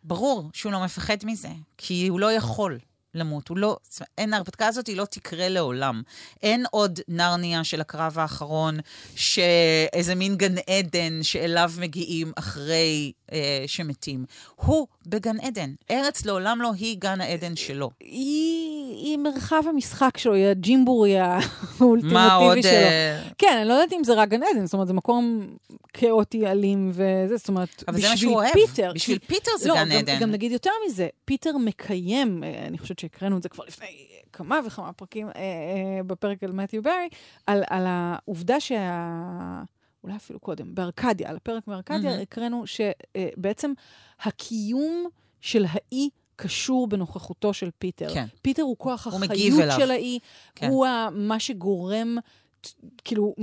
ברור 0.04 0.50
שהוא 0.54 0.72
לא 0.72 0.84
מפחד 0.84 1.18
מזה, 1.24 1.50
כי 1.78 2.08
הוא 2.08 2.20
לא 2.20 2.32
יכול. 2.32 2.80
למות. 3.16 3.48
הוא 3.48 3.58
לא, 3.58 3.78
אין, 4.18 4.34
ההרפתקה 4.34 4.68
הזאת 4.68 4.88
היא 4.88 4.98
לא 4.98 5.06
תקרה 5.06 5.50
לעולם. 5.50 6.02
אין 6.44 6.66
עוד 6.72 7.00
נרניה 7.08 7.64
של 7.64 7.82
הקרב 7.82 8.20
האחרון, 8.20 8.78
שאיזה 9.16 10.16
מין 10.16 10.36
גן 10.36 10.56
עדן 10.58 11.24
שאליו 11.24 11.72
מגיעים 11.80 12.32
אחרי 12.36 13.12
אה, 13.32 13.64
שמתים. 13.68 14.26
הוא 14.56 14.88
בגן 15.08 15.40
עדן. 15.40 15.74
ארץ 15.92 16.26
לעולם 16.26 16.62
לא 16.62 16.72
היא 16.74 16.98
גן 17.00 17.22
העדן 17.22 17.56
שלו. 17.56 17.90
היא, 18.00 18.65
היא 19.06 19.18
מרחב 19.18 19.64
המשחק 19.70 20.18
שלו, 20.18 20.34
היא 20.34 20.46
הג'ימבורי 20.46 21.20
האולטימטיבי 21.20 22.64
שלו. 22.64 22.72
אה... 22.72 23.24
כן, 23.38 23.58
אני 23.60 23.70
לא 23.70 23.74
יודעת 23.74 23.94
אם 23.94 24.04
זה 24.04 24.14
רק 24.14 24.30
גן 24.30 24.44
עדן, 24.44 24.66
זאת 24.66 24.74
אומרת, 24.74 24.88
זה 24.88 24.94
מקום 24.94 25.48
כאוטי, 25.94 26.48
אלים 26.48 26.90
וזה, 26.94 27.38
זאת 27.38 27.48
אומרת, 27.48 27.84
אבל 27.88 28.02
זה 28.02 28.10
מה 28.10 28.18
שהוא 28.18 28.34
אוהב. 28.34 28.54
פיטר. 28.54 28.92
בשביל 28.96 29.20
פיטר 29.20 29.52
זה 29.60 29.70
לא, 29.70 29.76
גן 29.76 29.90
גם, 29.90 29.98
עדן. 29.98 30.20
גם 30.20 30.32
נגיד 30.32 30.52
יותר 30.52 30.70
מזה, 30.88 31.08
פיטר 31.26 31.58
מקיים, 31.58 32.44
אה, 32.44 32.68
אני 32.68 32.78
חושבת 32.78 33.00
שהקראנו 33.00 33.38
את 33.38 33.44
זה 33.44 33.50
כבר 33.50 33.64
לפני 33.68 33.88
כמה 34.34 34.60
וכמה 34.66 34.94
פרקים 34.94 35.28
אה, 35.28 35.34
אה, 35.36 36.04
בפרק 36.04 36.44
על 36.44 36.52
מתיו 36.52 36.84
ברי, 36.84 37.10
על, 37.48 37.64
על 37.70 37.86
העובדה 37.88 38.60
שה... 38.60 39.12
אולי 40.04 40.16
אפילו 40.16 40.40
קודם, 40.40 40.76
בארקדיה, 40.76 41.30
על 41.30 41.36
הפרק 41.36 41.68
מארקדיה, 41.68 42.18
mm-hmm. 42.18 42.22
הקראנו 42.22 42.64
שבעצם 42.68 43.74
הקיום 44.20 45.06
של 45.42 45.66
האי 45.70 46.10
קשור 46.36 46.88
בנוכחותו 46.88 47.54
של 47.54 47.70
פיטר. 47.80 48.14
כן. 48.14 48.26
פיטר 48.42 48.62
הוא 48.62 48.78
כוח 48.78 49.08
הוא 49.08 49.26
החיות 49.26 49.70
של 49.78 49.92
האי, 49.92 50.20
כן. 50.56 50.68
הוא 50.68 50.88
מה 51.12 51.40
שגורם 51.40 52.18
כאילו, 53.04 53.36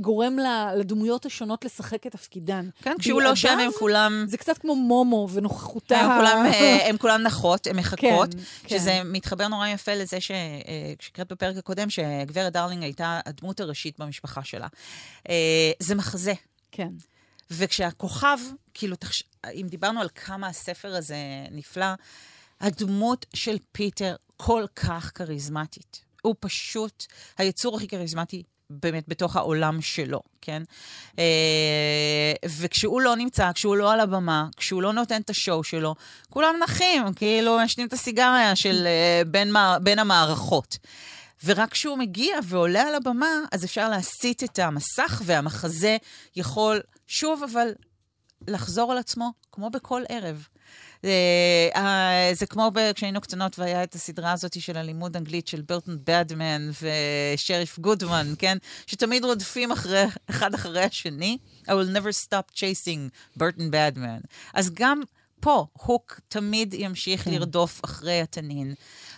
גורם 0.00 0.36
לדמויות 0.76 1.26
השונות 1.26 1.64
לשחק 1.64 2.06
את 2.06 2.12
תפקידן. 2.12 2.68
כן, 2.82 2.94
כשהוא 2.98 3.22
לא 3.22 3.34
שם 3.34 3.58
הם 3.58 3.70
כולם... 3.78 4.24
זה 4.28 4.38
קצת 4.38 4.58
כמו 4.58 4.76
מומו 4.76 5.28
ונוכחותה. 5.32 5.96
הם 5.96 6.18
כולם, 6.18 6.46
אה, 6.46 6.86
הם 6.88 6.96
כולם 6.96 7.22
נחות, 7.22 7.66
הן 7.66 7.76
מחכות, 7.76 8.34
כן, 8.34 8.78
שזה 8.78 8.90
כן. 8.90 9.12
מתחבר 9.12 9.48
נורא 9.48 9.68
יפה 9.68 9.94
לזה 9.94 10.20
שקראת 10.20 11.18
אה, 11.18 11.24
בפרק 11.24 11.56
הקודם, 11.56 11.90
שגברת 11.90 12.52
דרלינג 12.52 12.82
הייתה 12.82 13.20
הדמות 13.26 13.60
הראשית 13.60 13.98
במשפחה 13.98 14.44
שלה. 14.44 14.68
אה, 15.28 15.72
זה 15.78 15.94
מחזה. 15.94 16.34
כן. 16.72 16.88
וכשהכוכב, 17.50 18.38
כאילו, 18.74 18.96
תחש... 18.96 19.22
אם 19.54 19.66
דיברנו 19.70 20.00
על 20.00 20.08
כמה 20.14 20.46
הספר 20.46 20.96
הזה 20.96 21.16
נפלא, 21.50 21.86
הדמות 22.64 23.26
של 23.34 23.56
פיטר 23.72 24.16
כל 24.36 24.64
כך 24.76 25.10
כריזמטית. 25.14 26.04
הוא 26.22 26.34
פשוט 26.40 27.06
היצור 27.38 27.76
הכי 27.76 27.88
כריזמטי 27.88 28.42
באמת 28.70 29.04
בתוך 29.08 29.36
העולם 29.36 29.80
שלו, 29.80 30.20
כן? 30.40 30.62
אה, 31.18 32.32
וכשהוא 32.46 33.00
לא 33.00 33.16
נמצא, 33.16 33.52
כשהוא 33.52 33.76
לא 33.76 33.92
על 33.92 34.00
הבמה, 34.00 34.48
כשהוא 34.56 34.82
לא 34.82 34.92
נותן 34.92 35.20
את 35.20 35.30
השואו 35.30 35.64
שלו, 35.64 35.94
כולם 36.30 36.54
נחים, 36.62 37.14
כאילו 37.14 37.58
משנים 37.64 37.86
את 37.86 37.92
הסיגריה 37.92 38.56
של 38.56 38.86
אה, 38.86 39.22
בין, 39.26 39.54
בין 39.82 39.98
המערכות. 39.98 40.78
ורק 41.44 41.72
כשהוא 41.72 41.98
מגיע 41.98 42.38
ועולה 42.44 42.82
על 42.82 42.94
הבמה, 42.94 43.40
אז 43.52 43.64
אפשר 43.64 43.88
להסיט 43.88 44.44
את 44.44 44.58
המסך, 44.58 45.22
והמחזה 45.24 45.96
יכול 46.36 46.80
שוב, 47.06 47.42
אבל 47.52 47.72
לחזור 48.48 48.92
על 48.92 48.98
עצמו, 48.98 49.32
כמו 49.52 49.70
בכל 49.70 50.02
ערב. 50.08 50.46
אה, 51.04 52.30
זה 52.32 52.46
כמו 52.46 52.70
כשהיינו 52.94 53.20
קטנות 53.20 53.58
והיה 53.58 53.82
את 53.82 53.94
הסדרה 53.94 54.32
הזאת 54.32 54.60
של 54.60 54.76
הלימוד 54.76 55.16
אנגלית 55.16 55.48
של 55.48 55.60
ברטון 55.60 55.98
בדמן 56.04 56.70
ושריף 57.34 57.78
גודמן, 57.78 58.26
כן? 58.38 58.58
שתמיד 58.86 59.24
רודפים 59.24 59.72
אחרי, 59.72 60.04
אחד 60.30 60.54
אחרי 60.54 60.82
השני. 60.82 61.38
I 61.66 61.70
will 61.70 61.96
never 61.96 62.26
stop 62.26 62.54
chasing 62.54 63.10
ברטון 63.36 63.70
בדמן. 63.70 64.18
אז 64.54 64.70
גם 64.74 65.00
פה 65.44 65.66
הוק 65.72 66.20
תמיד 66.28 66.74
ימשיך 66.74 67.24
כן. 67.24 67.30
לרדוף 67.30 67.80
אחרי 67.84 68.20
התנין. 68.20 68.74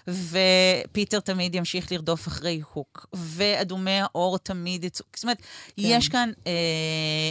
ופיטר 0.09 1.21
תמיד 1.21 1.55
ימשיך 1.55 1.93
לרדוף 1.93 2.29
אחרי 2.29 2.61
הוק, 2.73 3.07
ואדומי 3.15 4.01
האור 4.01 4.39
תמיד 4.39 4.85
יצאו... 4.85 5.05
זאת 5.17 5.25
אומרת, 5.25 5.41
כן. 5.41 5.47
יש 5.77 6.09
כאן 6.09 6.31
אה, 6.47 6.53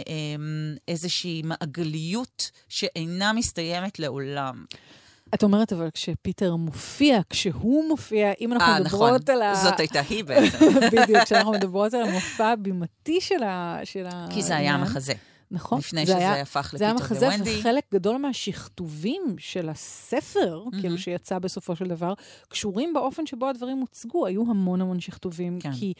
אה, 0.08 0.74
איזושהי 0.88 1.42
מעגליות 1.44 2.50
שאינה 2.68 3.32
מסתיימת 3.32 3.98
לעולם. 3.98 4.64
את 5.34 5.42
אומרת, 5.42 5.72
אבל 5.72 5.90
כשפיטר 5.90 6.56
מופיע, 6.56 7.20
כשהוא 7.30 7.88
מופיע, 7.88 8.32
אם 8.40 8.52
אנחנו 8.52 8.72
아, 8.72 8.76
אה, 8.76 8.80
מדברות 8.80 9.22
נכון. 9.22 9.34
על 9.34 9.42
ה... 9.42 9.54
זאת 9.54 9.80
הייתה 9.80 10.00
היא 10.00 10.24
בעצם. 10.28 10.58
בדיוק, 10.92 11.22
כשאנחנו 11.24 11.52
מדברות 11.52 11.94
על 11.94 12.02
המופע 12.02 12.46
הבימתי 12.46 13.20
של 13.20 13.42
ה... 13.42 13.78
כי 14.30 14.42
זה 14.42 14.56
היה 14.56 14.76
מחזה. 14.76 15.14
נכון. 15.50 15.78
לפני 15.78 16.06
שזה 16.06 16.16
היה, 16.16 16.40
הפך 16.42 16.70
לפיטר 16.74 16.84
וונדי. 16.84 17.18
זה 17.18 17.28
היה 17.28 17.38
מחזה, 17.38 17.58
וחלק 17.60 17.84
גדול 17.94 18.16
מהשכתובים 18.16 19.22
של 19.38 19.68
הספר, 19.68 20.64
mm-hmm. 20.66 20.80
כאילו 20.80 20.98
שיצא 20.98 21.38
בסופו 21.38 21.76
של 21.76 21.84
דבר, 21.84 22.14
קשורים 22.48 22.92
באופן 22.94 23.26
שבו 23.26 23.48
הדברים 23.48 23.78
הוצגו. 23.78 24.26
היו 24.26 24.42
המון 24.50 24.80
המון 24.80 25.00
שכתובים, 25.00 25.60
כן. 25.60 25.72
כי... 25.72 25.92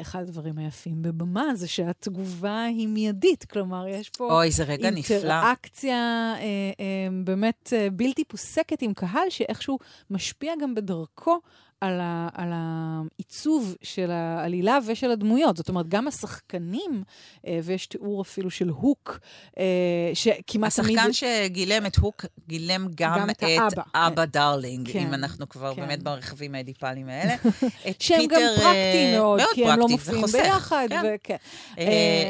אחד 0.00 0.22
הדברים 0.22 0.58
היפים 0.58 1.02
בבמה 1.02 1.54
זה 1.54 1.68
שהתגובה 1.68 2.64
היא 2.64 2.88
מיידית, 2.88 3.44
כלומר, 3.44 3.88
יש 3.88 4.10
פה 4.10 4.32
אוי, 4.32 4.50
זה 4.50 4.64
רגע 4.64 4.90
נפלא. 4.90 5.16
אינטראקציה 5.16 5.94
אה, 5.94 6.40
אה, 6.80 7.08
באמת 7.24 7.72
אה, 7.76 7.88
בלתי 7.92 8.24
פוסקת 8.24 8.82
עם 8.82 8.94
קהל, 8.94 9.30
שאיכשהו 9.30 9.78
משפיע 10.10 10.52
גם 10.60 10.74
בדרכו 10.74 11.40
על, 11.80 12.00
ה, 12.00 12.28
על 12.34 12.50
העיצוב 12.52 13.76
של 13.82 14.10
העלילה 14.10 14.78
ושל 14.86 15.10
הדמויות. 15.10 15.56
זאת 15.56 15.68
אומרת, 15.68 15.88
גם 15.88 16.08
השחקנים, 16.08 17.02
אה, 17.46 17.58
ויש 17.64 17.86
תיאור 17.86 18.22
אפילו 18.22 18.50
של 18.50 18.68
הוק, 18.68 19.18
אה, 19.58 19.64
שכמעט 20.14 20.74
תמיד... 20.74 20.98
השחקן 20.98 21.12
שגילם 21.12 21.86
את 21.86 21.96
הוק, 21.96 22.24
גילם 22.48 22.86
גם, 22.94 23.18
גם 23.18 23.30
את, 23.30 23.36
את 23.36 23.42
האבא. 23.42 23.82
אבא 23.94 24.24
דרלינג, 24.24 24.92
כן, 24.92 24.98
אם 24.98 25.14
אנחנו 25.14 25.48
כבר 25.48 25.74
כן. 25.74 25.80
באמת 25.80 26.02
ברכיבים 26.02 26.54
האדיפליים 26.54 27.08
האלה. 27.08 27.34
שהם 27.98 28.20
פיטר, 28.20 28.34
גם 28.34 28.40
פרקטיים 28.56 29.14
מאוד, 29.18 29.38
מאוד 29.38 29.48
כי 29.54 29.66
הם 29.66 29.78
לא 29.78 29.88
מופיעים 29.88 30.26
ביחד. 30.32 30.86
כן. 30.90 31.02
וכן. 31.14 31.36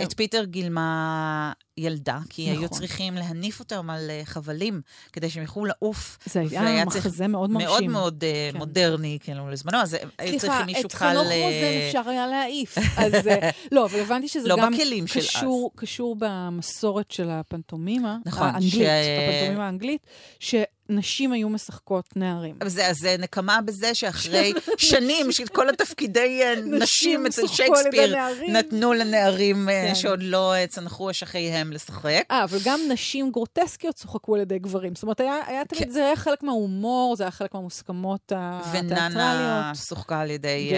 את 0.03 0.13
פיטר 0.17 0.45
גילמה 0.45 1.53
ילדה, 1.79 2.19
כי 2.29 2.51
נכון. 2.51 2.63
היו 2.63 2.69
צריכים 2.69 3.15
להניף 3.15 3.61
אותם 3.61 3.91
על 3.91 4.11
uh, 4.11 4.27
חבלים, 4.27 4.81
כדי 5.13 5.31
שהם 5.31 5.43
יוכלו 5.43 5.65
לעוף. 5.65 6.19
זה 6.27 6.41
היה 6.61 6.85
מחזה 6.85 7.29
מאוד 7.29 7.51
מרשים. 7.51 7.69
מאוד 7.69 7.85
מאוד 7.85 8.25
uh, 8.25 8.53
כן. 8.53 8.59
מודרני, 8.59 9.19
כאילו, 9.37 9.51
לזמנו, 9.51 9.79
אז 9.79 9.97
היו 10.19 10.39
צריכים 10.39 10.67
מישהו 10.67 10.83
קל... 10.83 10.89
סליחה, 10.89 11.11
את 11.11 11.15
חנוך 11.15 11.27
רוזן 11.27 11.87
אפשר 11.89 12.11
היה 12.11 12.27
להעיף. 12.27 12.79
אז 12.79 13.15
uh, 13.15 13.31
לא, 13.73 13.85
אבל 13.85 14.01
הבנתי 14.01 14.29
שזה 14.29 14.49
לא 14.49 14.57
גם 14.57 14.73
קשור, 15.15 15.71
קשור 15.77 16.17
במסורת 16.19 17.11
של 17.11 17.31
הפנטומימה, 17.31 18.17
נכון, 18.27 18.49
האנגלית, 18.49 18.73
ש... 18.73 18.77
הפנטומימה 18.79 19.67
האנגלית, 19.67 20.07
ש... 20.41 20.55
נשים 20.89 21.33
היו 21.33 21.49
משחקות 21.49 22.17
נערים. 22.17 22.55
זה, 22.67 22.87
אז 22.87 22.97
זה 22.97 23.17
נקמה 23.19 23.61
בזה 23.61 23.95
שאחרי 23.95 24.53
שנים 24.79 25.33
של 25.33 25.47
כל 25.47 25.69
התפקידי 25.69 26.43
אה, 26.43 26.55
נשים 26.65 27.27
אצל 27.27 27.47
שייקספיר, 27.47 28.17
נתנו 28.49 28.93
לנערים 28.93 29.69
אה, 29.69 29.85
כן. 29.89 29.95
שעוד 29.95 30.23
לא 30.23 30.55
אה, 30.55 30.67
צנחו 30.67 31.11
אשכיהם 31.11 31.73
לשחק. 31.73 32.25
אה, 32.31 32.45
אבל 32.45 32.59
גם 32.65 32.81
נשים 32.89 33.31
גרוטסקיות 33.31 33.95
צוחקו 33.95 34.35
על 34.35 34.41
ידי 34.41 34.59
גברים. 34.59 34.95
זאת 34.95 35.03
אומרת, 35.03 35.21
היה, 35.21 35.41
היה 35.47 35.65
תמיד, 35.65 35.85
כן. 35.85 35.91
זה 35.91 36.05
היה 36.07 36.17
חלק 36.17 36.43
מההומור, 36.43 37.17
זה 37.17 37.25
היה 37.25 37.31
חלק 37.31 37.55
מהמוסכמות 37.55 38.33
התיאטרליות. 38.37 39.13
וננה 39.13 39.73
שוחקה 39.89 40.21
על 40.21 40.31
ידי 40.31 40.73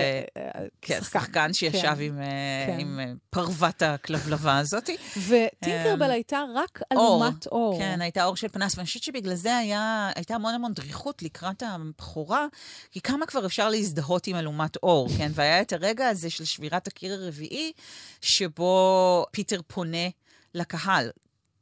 כן, 0.80 1.00
שחקן 1.02 1.52
שישב 1.52 1.80
כן. 1.80 2.00
עם, 2.00 2.18
כן. 2.66 2.76
עם 2.78 3.00
פרוות 3.30 3.82
הכלבלבה 3.82 4.58
הזאת. 4.58 4.90
וטינקרבל 5.28 6.10
הייתה 6.10 6.42
רק 6.54 6.80
אלומת 6.92 7.46
אור. 7.46 7.78
כן, 7.78 8.00
הייתה 8.00 8.24
אור 8.24 8.36
של 8.36 8.48
פנס, 8.48 8.74
ואני 8.76 8.86
חושבת 8.86 9.02
שבגלל 9.02 9.34
זה 9.34 9.56
היה... 9.56 9.97
הייתה 10.16 10.34
המון 10.34 10.54
המון 10.54 10.72
דריכות 10.72 11.22
לקראת 11.22 11.62
הבכורה, 11.66 12.46
כי 12.90 13.00
כמה 13.00 13.26
כבר 13.26 13.46
אפשר 13.46 13.68
להזדהות 13.68 14.26
עם 14.26 14.36
אלומת 14.36 14.76
אור, 14.76 15.08
כן? 15.18 15.30
והיה 15.34 15.60
את 15.60 15.72
הרגע 15.72 16.08
הזה 16.08 16.30
של 16.30 16.44
שבירת 16.44 16.86
הקיר 16.86 17.14
הרביעי, 17.14 17.72
שבו 18.20 19.26
פיטר 19.32 19.60
פונה 19.66 20.08
לקהל. 20.54 21.10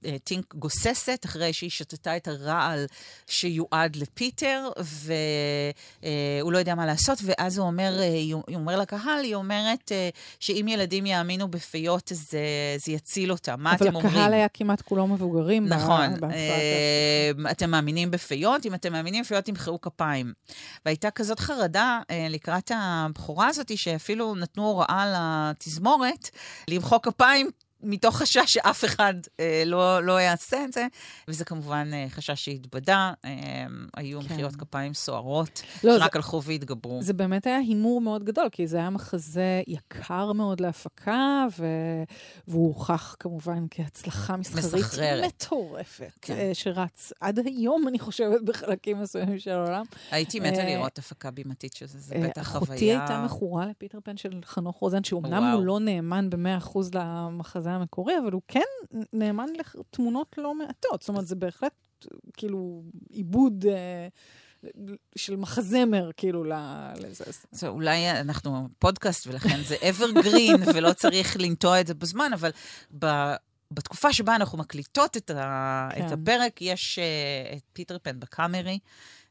אה, 0.06 0.16
טינק 0.24 0.54
גוססת 0.54 1.22
אחרי 1.24 1.52
שהיא 1.52 1.70
שתתה 1.70 2.16
את 2.16 2.28
הרעל 2.28 2.86
שיועד 3.26 3.96
לפיטר, 3.96 4.68
והוא 4.78 6.52
לא 6.52 6.58
יודע 6.58 6.74
מה 6.74 6.86
לעשות, 6.86 7.18
ואז 7.22 7.58
הוא 7.58 7.66
אומר, 7.66 7.98
אה, 8.00 8.22
הוא 8.32 8.42
אומר 8.54 8.78
לקהל, 8.78 9.24
היא 9.24 9.34
אומרת 9.34 9.92
אה, 9.92 10.08
שאם 10.40 10.66
ילדים 10.68 11.06
יאמינו 11.06 11.48
בפיות, 11.48 12.12
אז 12.12 12.30
זה 12.76 12.92
יציל 12.92 13.32
אותם. 13.32 13.54
מה 13.58 13.74
אתם 13.74 13.86
אומרים? 13.86 14.06
אבל 14.06 14.16
הקהל 14.16 14.32
היה 14.34 14.48
כמעט 14.48 14.82
כולו 14.82 15.06
מבוגרים. 15.06 15.66
נכון. 15.66 16.14
אתם 17.50 17.70
מאמינים 17.70 18.10
בפיות? 18.10 18.66
אם 18.66 18.74
אתם 18.74 18.92
מאמינים 18.92 19.24
בפיות, 19.24 19.44
תמחאו 19.44 19.80
כפיים. 19.80 20.32
והייתה 20.86 21.10
כזאת 21.10 21.40
חרדה 21.40 22.00
לקראת 22.30 22.70
הבכורה 22.74 23.48
הזאת, 23.48 23.78
שאפילו 23.78 24.34
נתנו 24.34 24.66
הוראה 24.66 25.06
לתזמורת 25.14 26.30
למחוא 26.70 26.98
כפיים. 26.98 27.50
מתוך 27.86 28.16
חשש 28.16 28.52
שאף 28.52 28.84
אחד 28.84 29.14
אה, 29.40 29.62
לא, 29.66 30.02
לא 30.02 30.20
יעשה 30.20 30.64
את 30.64 30.72
זה, 30.72 30.86
וזה 31.28 31.44
כמובן 31.44 31.90
אה, 31.92 32.06
חשש 32.08 32.44
שהתבדה. 32.44 33.12
אה, 33.24 33.30
היו 33.96 34.20
כן. 34.20 34.26
מחיאות 34.26 34.56
כפיים 34.56 34.94
סוערות, 34.94 35.62
לא, 35.84 35.98
שרק 35.98 36.12
זה, 36.12 36.18
הלכו 36.18 36.42
והתגברו. 36.42 37.02
זה 37.02 37.12
באמת 37.12 37.46
היה 37.46 37.58
הימור 37.58 38.00
מאוד 38.00 38.24
גדול, 38.24 38.48
כי 38.52 38.66
זה 38.66 38.76
היה 38.76 38.90
מחזה 38.90 39.62
יקר 39.66 40.32
מאוד 40.32 40.60
להפקה, 40.60 41.46
ו... 41.58 41.66
והוא 42.48 42.68
הוכח 42.68 43.16
כמובן 43.20 43.64
כהצלחה 43.70 44.36
מסחרית 44.36 44.84
מסחררת. 44.84 45.24
מטורפת, 45.24 46.12
כן. 46.22 46.34
אה, 46.34 46.50
שרץ 46.54 47.12
עד 47.20 47.38
היום, 47.46 47.88
אני 47.88 47.98
חושבת, 47.98 48.42
בחלקים 48.42 49.00
מסוימים 49.00 49.38
של 49.38 49.50
העולם. 49.50 49.84
הייתי 50.10 50.40
מתה 50.40 50.58
אה, 50.58 50.74
לראות 50.74 50.98
הפקה 50.98 51.30
בימתית 51.30 51.72
של 51.72 51.86
זה, 51.86 51.98
זה 51.98 52.14
אה, 52.14 52.28
בטח 52.28 52.42
חוויה. 52.42 52.64
אחותי 52.64 52.90
הייתה 52.90 53.24
מכורה 53.24 53.66
לפיטר 53.66 53.98
פן 54.04 54.16
של 54.16 54.40
חנוך 54.44 54.76
רוזן, 54.76 55.04
שאומנם 55.04 55.52
הוא 55.54 55.64
לא 55.64 55.80
נאמן 55.80 56.30
ב-100% 56.30 56.78
למחזה 56.94 57.75
המקורי, 57.76 58.18
אבל 58.18 58.32
הוא 58.32 58.42
כן 58.48 58.60
נאמן 59.12 59.48
לתמונות 59.58 60.34
לא 60.38 60.54
מעטות. 60.54 61.02
זאת 61.02 61.08
אומרת, 61.08 61.26
זה 61.26 61.36
בהחלט 61.36 61.72
כאילו 62.36 62.82
עיבוד... 63.08 63.66
אה, 63.68 64.08
של 65.16 65.36
מחזמר, 65.36 66.10
כאילו, 66.16 66.44
לזה. 66.96 67.24
זה 67.50 67.68
אולי 67.68 68.10
אנחנו 68.10 68.68
פודקאסט, 68.78 69.26
ולכן 69.26 69.62
זה 69.62 69.76
evergreen, 69.76 70.60
ולא 70.74 70.92
צריך 70.92 71.36
לנטוע 71.40 71.80
את 71.80 71.86
זה 71.86 71.94
בזמן, 71.94 72.30
אבל 72.32 72.50
ב... 72.98 73.06
בתקופה 73.70 74.12
שבה 74.12 74.36
אנחנו 74.36 74.58
מקליטות 74.58 75.16
את, 75.16 75.30
ה... 75.30 75.88
כן. 75.94 76.06
את 76.06 76.12
הפרק, 76.12 76.62
יש 76.62 76.98
uh, 76.98 77.56
את 77.56 77.62
פיטר 77.72 77.98
פן 78.02 78.20
בקאמרי. 78.20 78.78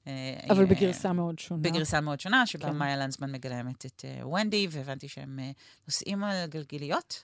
אה, 0.07 0.13
אבל 0.49 0.61
עם, 0.61 0.69
בגרסה 0.69 1.13
מאוד 1.13 1.39
שונה. 1.39 1.61
בגרסה 1.61 2.01
מאוד 2.01 2.19
שונה, 2.19 2.45
שבה 2.45 2.67
כן. 2.67 2.77
מאיה 2.77 2.97
לנדסמן 2.97 3.31
מגלמת 3.31 3.85
את 3.85 4.05
uh, 4.21 4.25
ונדי, 4.25 4.67
והבנתי 4.71 5.07
שהם 5.07 5.39
uh, 5.39 5.53
נוסעים 5.87 6.23
על 6.23 6.45
גלגיליות. 6.45 7.23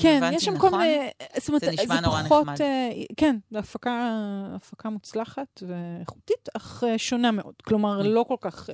כן, 0.00 0.30
יש 0.32 0.44
שם 0.44 0.54
נכון, 0.54 0.70
כל 0.70 0.78
מיני... 0.78 1.08
זאת 1.36 1.48
אומרת, 1.48 1.60
זה 1.60 1.70
נשמע 1.70 2.00
נורא 2.00 2.22
פחות, 2.22 2.42
נחמד. 2.42 2.60
Uh, 2.60 3.14
כן, 3.16 3.36
זו 3.50 3.58
הפקה, 3.58 4.12
הפקה 4.56 4.90
מוצלחת 4.90 5.62
ואיכותית, 5.66 6.48
אך 6.56 6.82
uh, 6.82 6.98
שונה 6.98 7.30
מאוד. 7.30 7.54
כלומר, 7.64 8.00
mm. 8.00 8.04
לא 8.04 8.24
כל 8.28 8.36
כך... 8.40 8.70
Uh, 8.70 8.72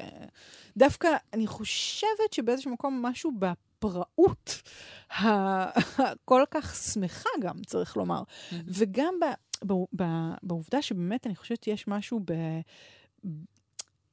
דווקא, 0.77 1.09
אני 1.33 1.47
חושבת 1.47 2.33
שבאיזשהו 2.33 2.71
מקום 2.71 3.03
משהו 3.03 3.33
בפראות 3.39 4.63
הכל 5.11 6.45
כך 6.51 6.75
שמחה 6.75 7.29
גם, 7.41 7.55
צריך 7.67 7.97
לומר. 7.97 8.23
Mm-hmm. 8.23 8.55
וגם 8.69 9.15
ב, 9.21 9.25
ב, 9.67 9.73
ב, 9.97 10.05
בעובדה 10.43 10.83
שבאמת, 10.83 11.27
אני 11.27 11.37
חושבת 11.37 11.65
שיש 11.65 11.89
משהו 11.89 12.21
ב... 12.25 12.33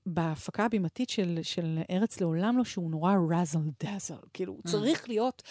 בהפקה 0.05 0.65
הבימתית 0.65 1.09
של, 1.09 1.39
של 1.41 1.79
ארץ 1.91 2.21
לעולם 2.21 2.57
לא, 2.57 2.63
שהוא 2.63 2.91
נורא 2.91 3.15
רזל 3.29 3.59
דאזל. 3.83 4.15
כאילו, 4.33 4.53
הוא 4.53 4.61
mm. 4.67 4.71
צריך 4.71 5.09
להיות 5.09 5.43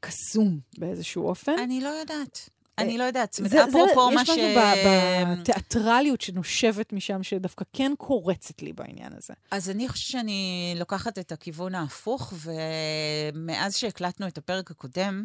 קסום 0.00 0.60
באיזשהו 0.78 1.28
אופן. 1.28 1.58
אני 1.58 1.80
לא 1.80 1.88
יודעת. 1.88 2.48
אני 2.78 2.98
לא 2.98 3.04
יודעת. 3.04 3.40
אפרופו 3.68 4.10
מה 4.10 4.26
ש... 4.26 4.28
יש 4.28 4.38
משהו 4.38 4.60
בתיאטרליות 5.40 6.20
שנושבת 6.20 6.92
משם, 6.92 7.22
שדווקא 7.22 7.64
כן 7.72 7.92
קורצת 7.98 8.62
לי 8.62 8.72
בעניין 8.72 9.12
הזה. 9.16 9.34
אז 9.50 9.70
אני 9.70 9.88
חושבת 9.88 10.10
שאני 10.10 10.74
לוקחת 10.76 11.18
את 11.18 11.32
הכיוון 11.32 11.74
ההפוך, 11.74 12.32
ומאז 13.32 13.76
שהקלטנו 13.76 14.26
את 14.26 14.38
הפרק 14.38 14.70
הקודם, 14.70 15.24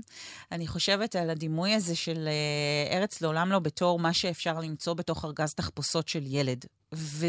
אני 0.51 0.67
חושבת 0.67 1.15
על 1.15 1.29
הדימוי 1.29 1.73
הזה 1.73 1.95
של 1.95 2.27
אה, 2.27 2.97
ארץ 2.97 3.21
לעולם 3.21 3.51
לא 3.51 3.59
בתור 3.59 3.99
מה 3.99 4.13
שאפשר 4.13 4.59
למצוא 4.59 4.93
בתוך 4.93 5.25
ארגז 5.25 5.53
תחפושות 5.53 6.07
של 6.07 6.23
ילד. 6.25 6.65
ו... 6.93 7.27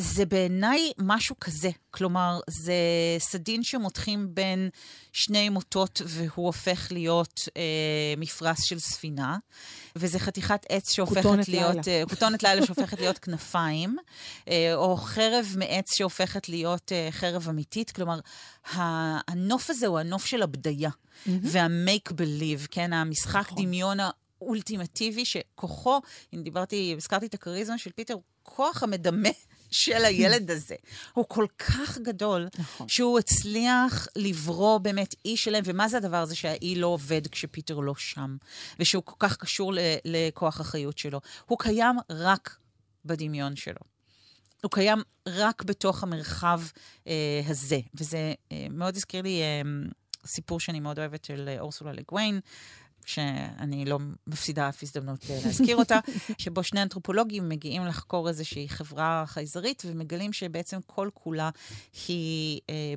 זה 0.00 0.26
בעיניי 0.26 0.92
משהו 0.98 1.36
כזה. 1.40 1.70
כלומר, 1.90 2.40
זה 2.48 2.74
סדין 3.18 3.62
שמותחים 3.62 4.34
בין 4.34 4.68
שני 5.12 5.48
מוטות 5.48 6.02
והוא 6.04 6.46
הופך 6.46 6.88
להיות 6.90 7.40
אה, 7.56 7.62
מפרש 8.16 8.58
של 8.60 8.78
ספינה, 8.78 9.38
וזה 9.96 10.18
חתיכת 10.18 10.66
עץ 10.68 10.92
שהופכת 10.92 11.48
להיות... 11.48 11.88
אה, 11.88 12.02
כותונת 12.08 12.42
לילה 12.42 12.66
שהופכת 12.66 13.00
להיות 13.00 13.18
כנפיים, 13.24 13.96
אה, 14.48 14.74
או 14.74 14.96
חרב 14.96 15.54
מעץ 15.58 15.96
שהופכת 15.96 16.48
להיות 16.48 16.92
אה, 16.92 17.08
חרב 17.10 17.48
אמיתית. 17.48 17.90
כלומר, 17.90 18.20
הנוף 19.28 19.70
הזה 19.70 19.86
הוא 19.86 19.98
הנוף 19.98 20.26
של 20.26 20.42
הבדיה, 20.42 20.90
mm-hmm. 20.90 21.30
וה-make 21.42 22.12
believe, 22.12 22.66
כן? 22.70 22.92
המשחק 22.92 23.46
נכון. 23.52 23.64
דמיון 23.64 23.98
האולטימטיבי, 24.00 25.24
שכוחו, 25.24 26.00
אם 26.34 26.42
דיברתי, 26.42 26.94
הזכרתי 26.96 27.26
את 27.26 27.34
הכריזמה 27.34 27.78
של 27.78 27.90
פיטר, 27.92 28.16
כוח 28.42 28.82
המדמה 28.82 29.28
של 29.72 30.04
הילד 30.04 30.50
הזה 30.50 30.74
הוא 31.12 31.24
כל 31.28 31.46
כך 31.58 31.98
גדול, 31.98 32.48
נכון. 32.58 32.88
שהוא 32.88 33.18
הצליח 33.18 34.08
לברוא 34.16 34.78
באמת 34.78 35.14
אי 35.24 35.36
שלם, 35.36 35.62
ומה 35.66 35.88
זה 35.88 35.96
הדבר 35.96 36.16
הזה 36.16 36.34
שהאי 36.34 36.74
לא 36.74 36.86
עובד 36.86 37.26
כשפיטר 37.26 37.78
לא 37.78 37.94
שם, 37.94 38.36
ושהוא 38.80 39.02
כל 39.02 39.16
כך 39.18 39.36
קשור 39.36 39.72
לכוח 40.04 40.60
החיות 40.60 40.98
שלו? 40.98 41.20
הוא 41.46 41.58
קיים 41.58 41.96
רק 42.10 42.56
בדמיון 43.04 43.56
שלו. 43.56 43.80
הוא 44.62 44.70
קיים 44.70 45.02
רק 45.26 45.62
בתוך 45.62 46.02
המרחב 46.02 46.62
אה, 47.06 47.40
הזה, 47.46 47.80
וזה 47.94 48.34
אה, 48.52 48.66
מאוד 48.70 48.96
הזכיר 48.96 49.22
לי 49.22 49.40
אה, 49.42 49.62
סיפור 50.26 50.60
שאני 50.60 50.80
מאוד 50.80 50.98
אוהבת 50.98 51.24
של 51.24 51.48
אה, 51.48 51.60
אורסולה 51.60 51.92
לגוויין, 51.92 52.40
שאני 53.06 53.84
לא 53.84 53.98
מפסידה 54.26 54.68
אף 54.68 54.82
הזדמנות 54.82 55.26
אה, 55.30 55.38
להזכיר 55.44 55.76
אותה, 55.76 55.98
שבו 56.38 56.62
שני 56.62 56.82
אנתרופולוגים 56.82 57.48
מגיעים 57.48 57.86
לחקור 57.86 58.28
איזושהי 58.28 58.68
חברה 58.68 59.24
חייזרית 59.26 59.82
ומגלים 59.86 60.32
שבעצם 60.32 60.78
כל 60.86 61.08
כולה 61.14 61.50
היא 62.08 62.60
אה, 62.70 62.94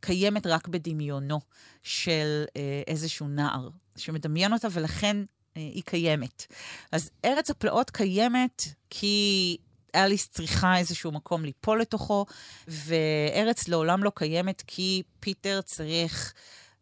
קיימת 0.00 0.46
רק 0.46 0.68
בדמיונו 0.68 1.40
של 1.82 2.44
אה, 2.56 2.82
איזשהו 2.86 3.28
נער 3.28 3.68
שמדמיין 3.96 4.52
אותה, 4.52 4.68
ולכן 4.70 5.16
אה, 5.56 5.62
היא 5.62 5.82
קיימת. 5.86 6.46
אז 6.92 7.10
ארץ 7.24 7.50
הפלאות 7.50 7.90
קיימת 7.90 8.62
כי 8.90 9.56
אליס 9.94 10.28
צריכה 10.28 10.78
איזשהו 10.78 11.12
מקום 11.12 11.44
ליפול 11.44 11.80
לתוכו, 11.80 12.26
וארץ 12.68 13.68
לעולם 13.68 14.04
לא 14.04 14.12
קיימת 14.14 14.62
כי 14.66 15.02
פיטר 15.20 15.60
צריך... 15.60 16.34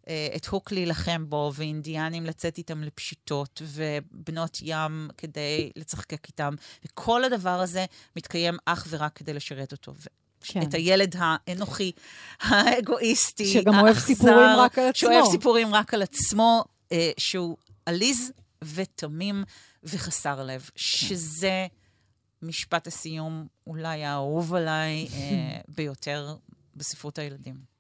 אה, 0.09 0.29
את 0.37 0.47
הוק 0.47 0.73
להילחם 0.73 1.25
בו, 1.29 1.53
ואינדיאנים 1.55 2.27
לצאת 2.27 2.59
איתם 2.59 2.83
לפשיטות, 2.83 3.63
ובנות 3.65 4.59
ים 4.63 5.09
כדי 5.19 5.71
לשחקק 5.77 6.27
איתם. 6.27 6.55
וכל 6.85 7.25
הדבר 7.25 7.61
הזה 7.61 7.85
מתקיים 8.17 8.57
אך 8.65 8.87
ורק 8.91 9.13
כדי 9.17 9.35
לשרת 9.35 9.73
אותו. 9.73 9.95
כן. 10.41 10.63
את 10.63 10.75
הילד 10.75 11.15
האנוכי, 11.19 11.93
האגואיסטי, 12.41 13.53
שגם 13.53 13.79
אוהב 13.79 13.99
סיפורים 13.99 14.49
רק 14.59 14.79
על 14.79 14.89
עצמו. 14.89 14.99
שאוהב 15.09 15.25
סיפורים 15.31 15.75
רק 15.75 15.95
על 15.95 16.03
עצמו, 16.03 16.65
אה, 16.93 17.11
שהוא 17.19 17.57
עליז 17.87 18.33
ותמים 18.65 19.45
וחסר 19.85 20.45
לב, 20.45 20.61
כן. 20.61 20.71
שזה 20.75 21.67
משפט 22.43 22.87
הסיום 22.87 23.47
אולי 23.67 24.05
האהוב 24.05 24.55
עליי 24.55 25.09
אה, 25.13 25.61
ביותר 25.69 26.37
בספרות 26.77 27.19
הילדים. 27.19 27.72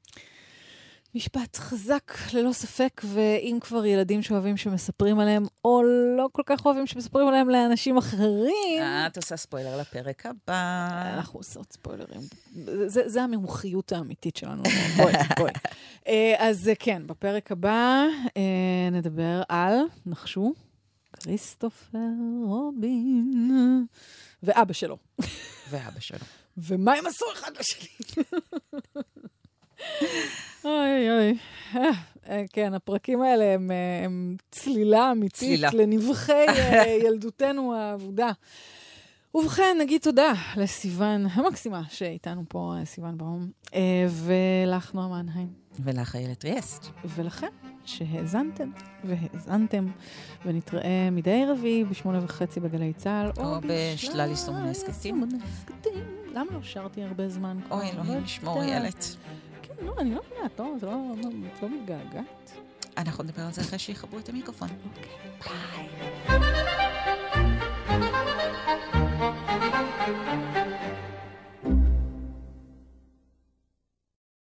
משפט 1.14 1.56
חזק, 1.56 2.12
ללא 2.32 2.52
ספק, 2.52 3.02
ואם 3.04 3.58
כבר 3.60 3.86
ילדים 3.86 4.22
שאוהבים 4.22 4.56
שמספרים 4.56 5.18
עליהם, 5.18 5.44
או 5.64 5.82
לא 6.16 6.28
כל 6.32 6.42
כך 6.46 6.66
אוהבים 6.66 6.86
שמספרים 6.86 7.28
עליהם 7.28 7.48
לאנשים 7.48 7.96
אחרים... 7.96 8.82
את 9.06 9.16
עושה 9.16 9.36
ספוילר 9.36 9.80
לפרק 9.80 10.26
הבא. 10.26 11.12
אנחנו 11.14 11.38
עושות 11.38 11.72
ספוילרים. 11.72 12.20
זה, 12.86 13.08
זה 13.08 13.22
המומחיות 13.22 13.92
האמיתית 13.92 14.36
שלנו. 14.36 14.62
בואי, 14.96 15.12
בואי. 15.38 15.52
אה, 16.06 16.34
אז 16.38 16.70
כן, 16.78 17.02
בפרק 17.06 17.52
הבא 17.52 18.04
אה, 18.36 18.90
נדבר 18.92 19.42
על, 19.48 19.74
נחשו, 20.06 20.52
כריסטופר 21.12 21.98
רובין 22.44 23.66
ואבא 24.42 24.72
שלו. 24.72 24.96
ואבא 25.70 26.00
שלו. 26.00 26.26
ומה 26.56 26.92
הם 26.92 27.06
עשו 27.06 27.24
אחד 27.32 27.50
לשני? 27.58 27.88
אוי 30.64 31.10
אוי. 31.10 31.38
אה, 31.74 31.90
אה, 32.28 32.44
כן, 32.52 32.74
הפרקים 32.74 33.22
האלה 33.22 33.44
הם, 33.44 33.70
אה, 33.70 34.04
הם 34.04 34.36
צלילה 34.50 35.12
אמיתית 35.12 35.38
צלילה. 35.38 35.70
לנבחי 35.72 36.46
ילדותנו 37.06 37.74
האבודה. 37.74 38.30
ובכן, 39.34 39.76
נגיד 39.80 40.00
תודה 40.00 40.32
לסיוון 40.56 41.26
המקסימה 41.32 41.82
שאיתנו 41.88 42.42
פה, 42.48 42.74
סיוון 42.84 43.18
ברום, 43.18 43.50
ולך 44.08 44.94
נועה 44.94 45.08
מנהיים. 45.08 45.48
ולך 45.80 46.16
איילת 46.16 46.44
ריאסט. 46.44 46.86
ולכם, 47.04 47.46
שהאזנתם 47.84 48.70
והאזנתם, 49.04 49.86
ונתראה 50.46 51.08
מדי 51.12 51.44
רביעי 51.48 51.84
בשמונה 51.84 52.24
וחצי 52.24 52.60
בגלי 52.60 52.92
צה"ל, 52.92 53.30
או, 53.36 53.54
או 53.54 53.60
בשלל 53.60 54.30
יישומי 54.30 54.70
הסכתים. 54.70 55.24
למה 56.34 56.50
לא 56.52 56.62
שרתי 56.62 57.02
הרבה 57.02 57.28
זמן? 57.28 57.58
אוי, 57.70 57.90
אלוהים 57.90 58.24
ישמור 58.24 58.62
ילד. 58.62 58.94
לא, 59.82 59.94
אני 59.98 60.14
לא 60.14 60.20
מבינה, 60.26 60.46
את 60.46 60.60
לא, 60.82 60.94
לא, 61.22 61.28
לא 61.62 61.68
מתגעגעת? 61.68 62.52
אנחנו 62.96 63.24
נדבר 63.24 63.42
על 63.42 63.52
זה 63.52 63.60
אחרי 63.60 63.78
שיחברו 63.78 64.18
את 64.18 64.28
המיקרופון. 64.28 64.68
אוקיי, 64.84 65.08
ביי. 66.28 66.71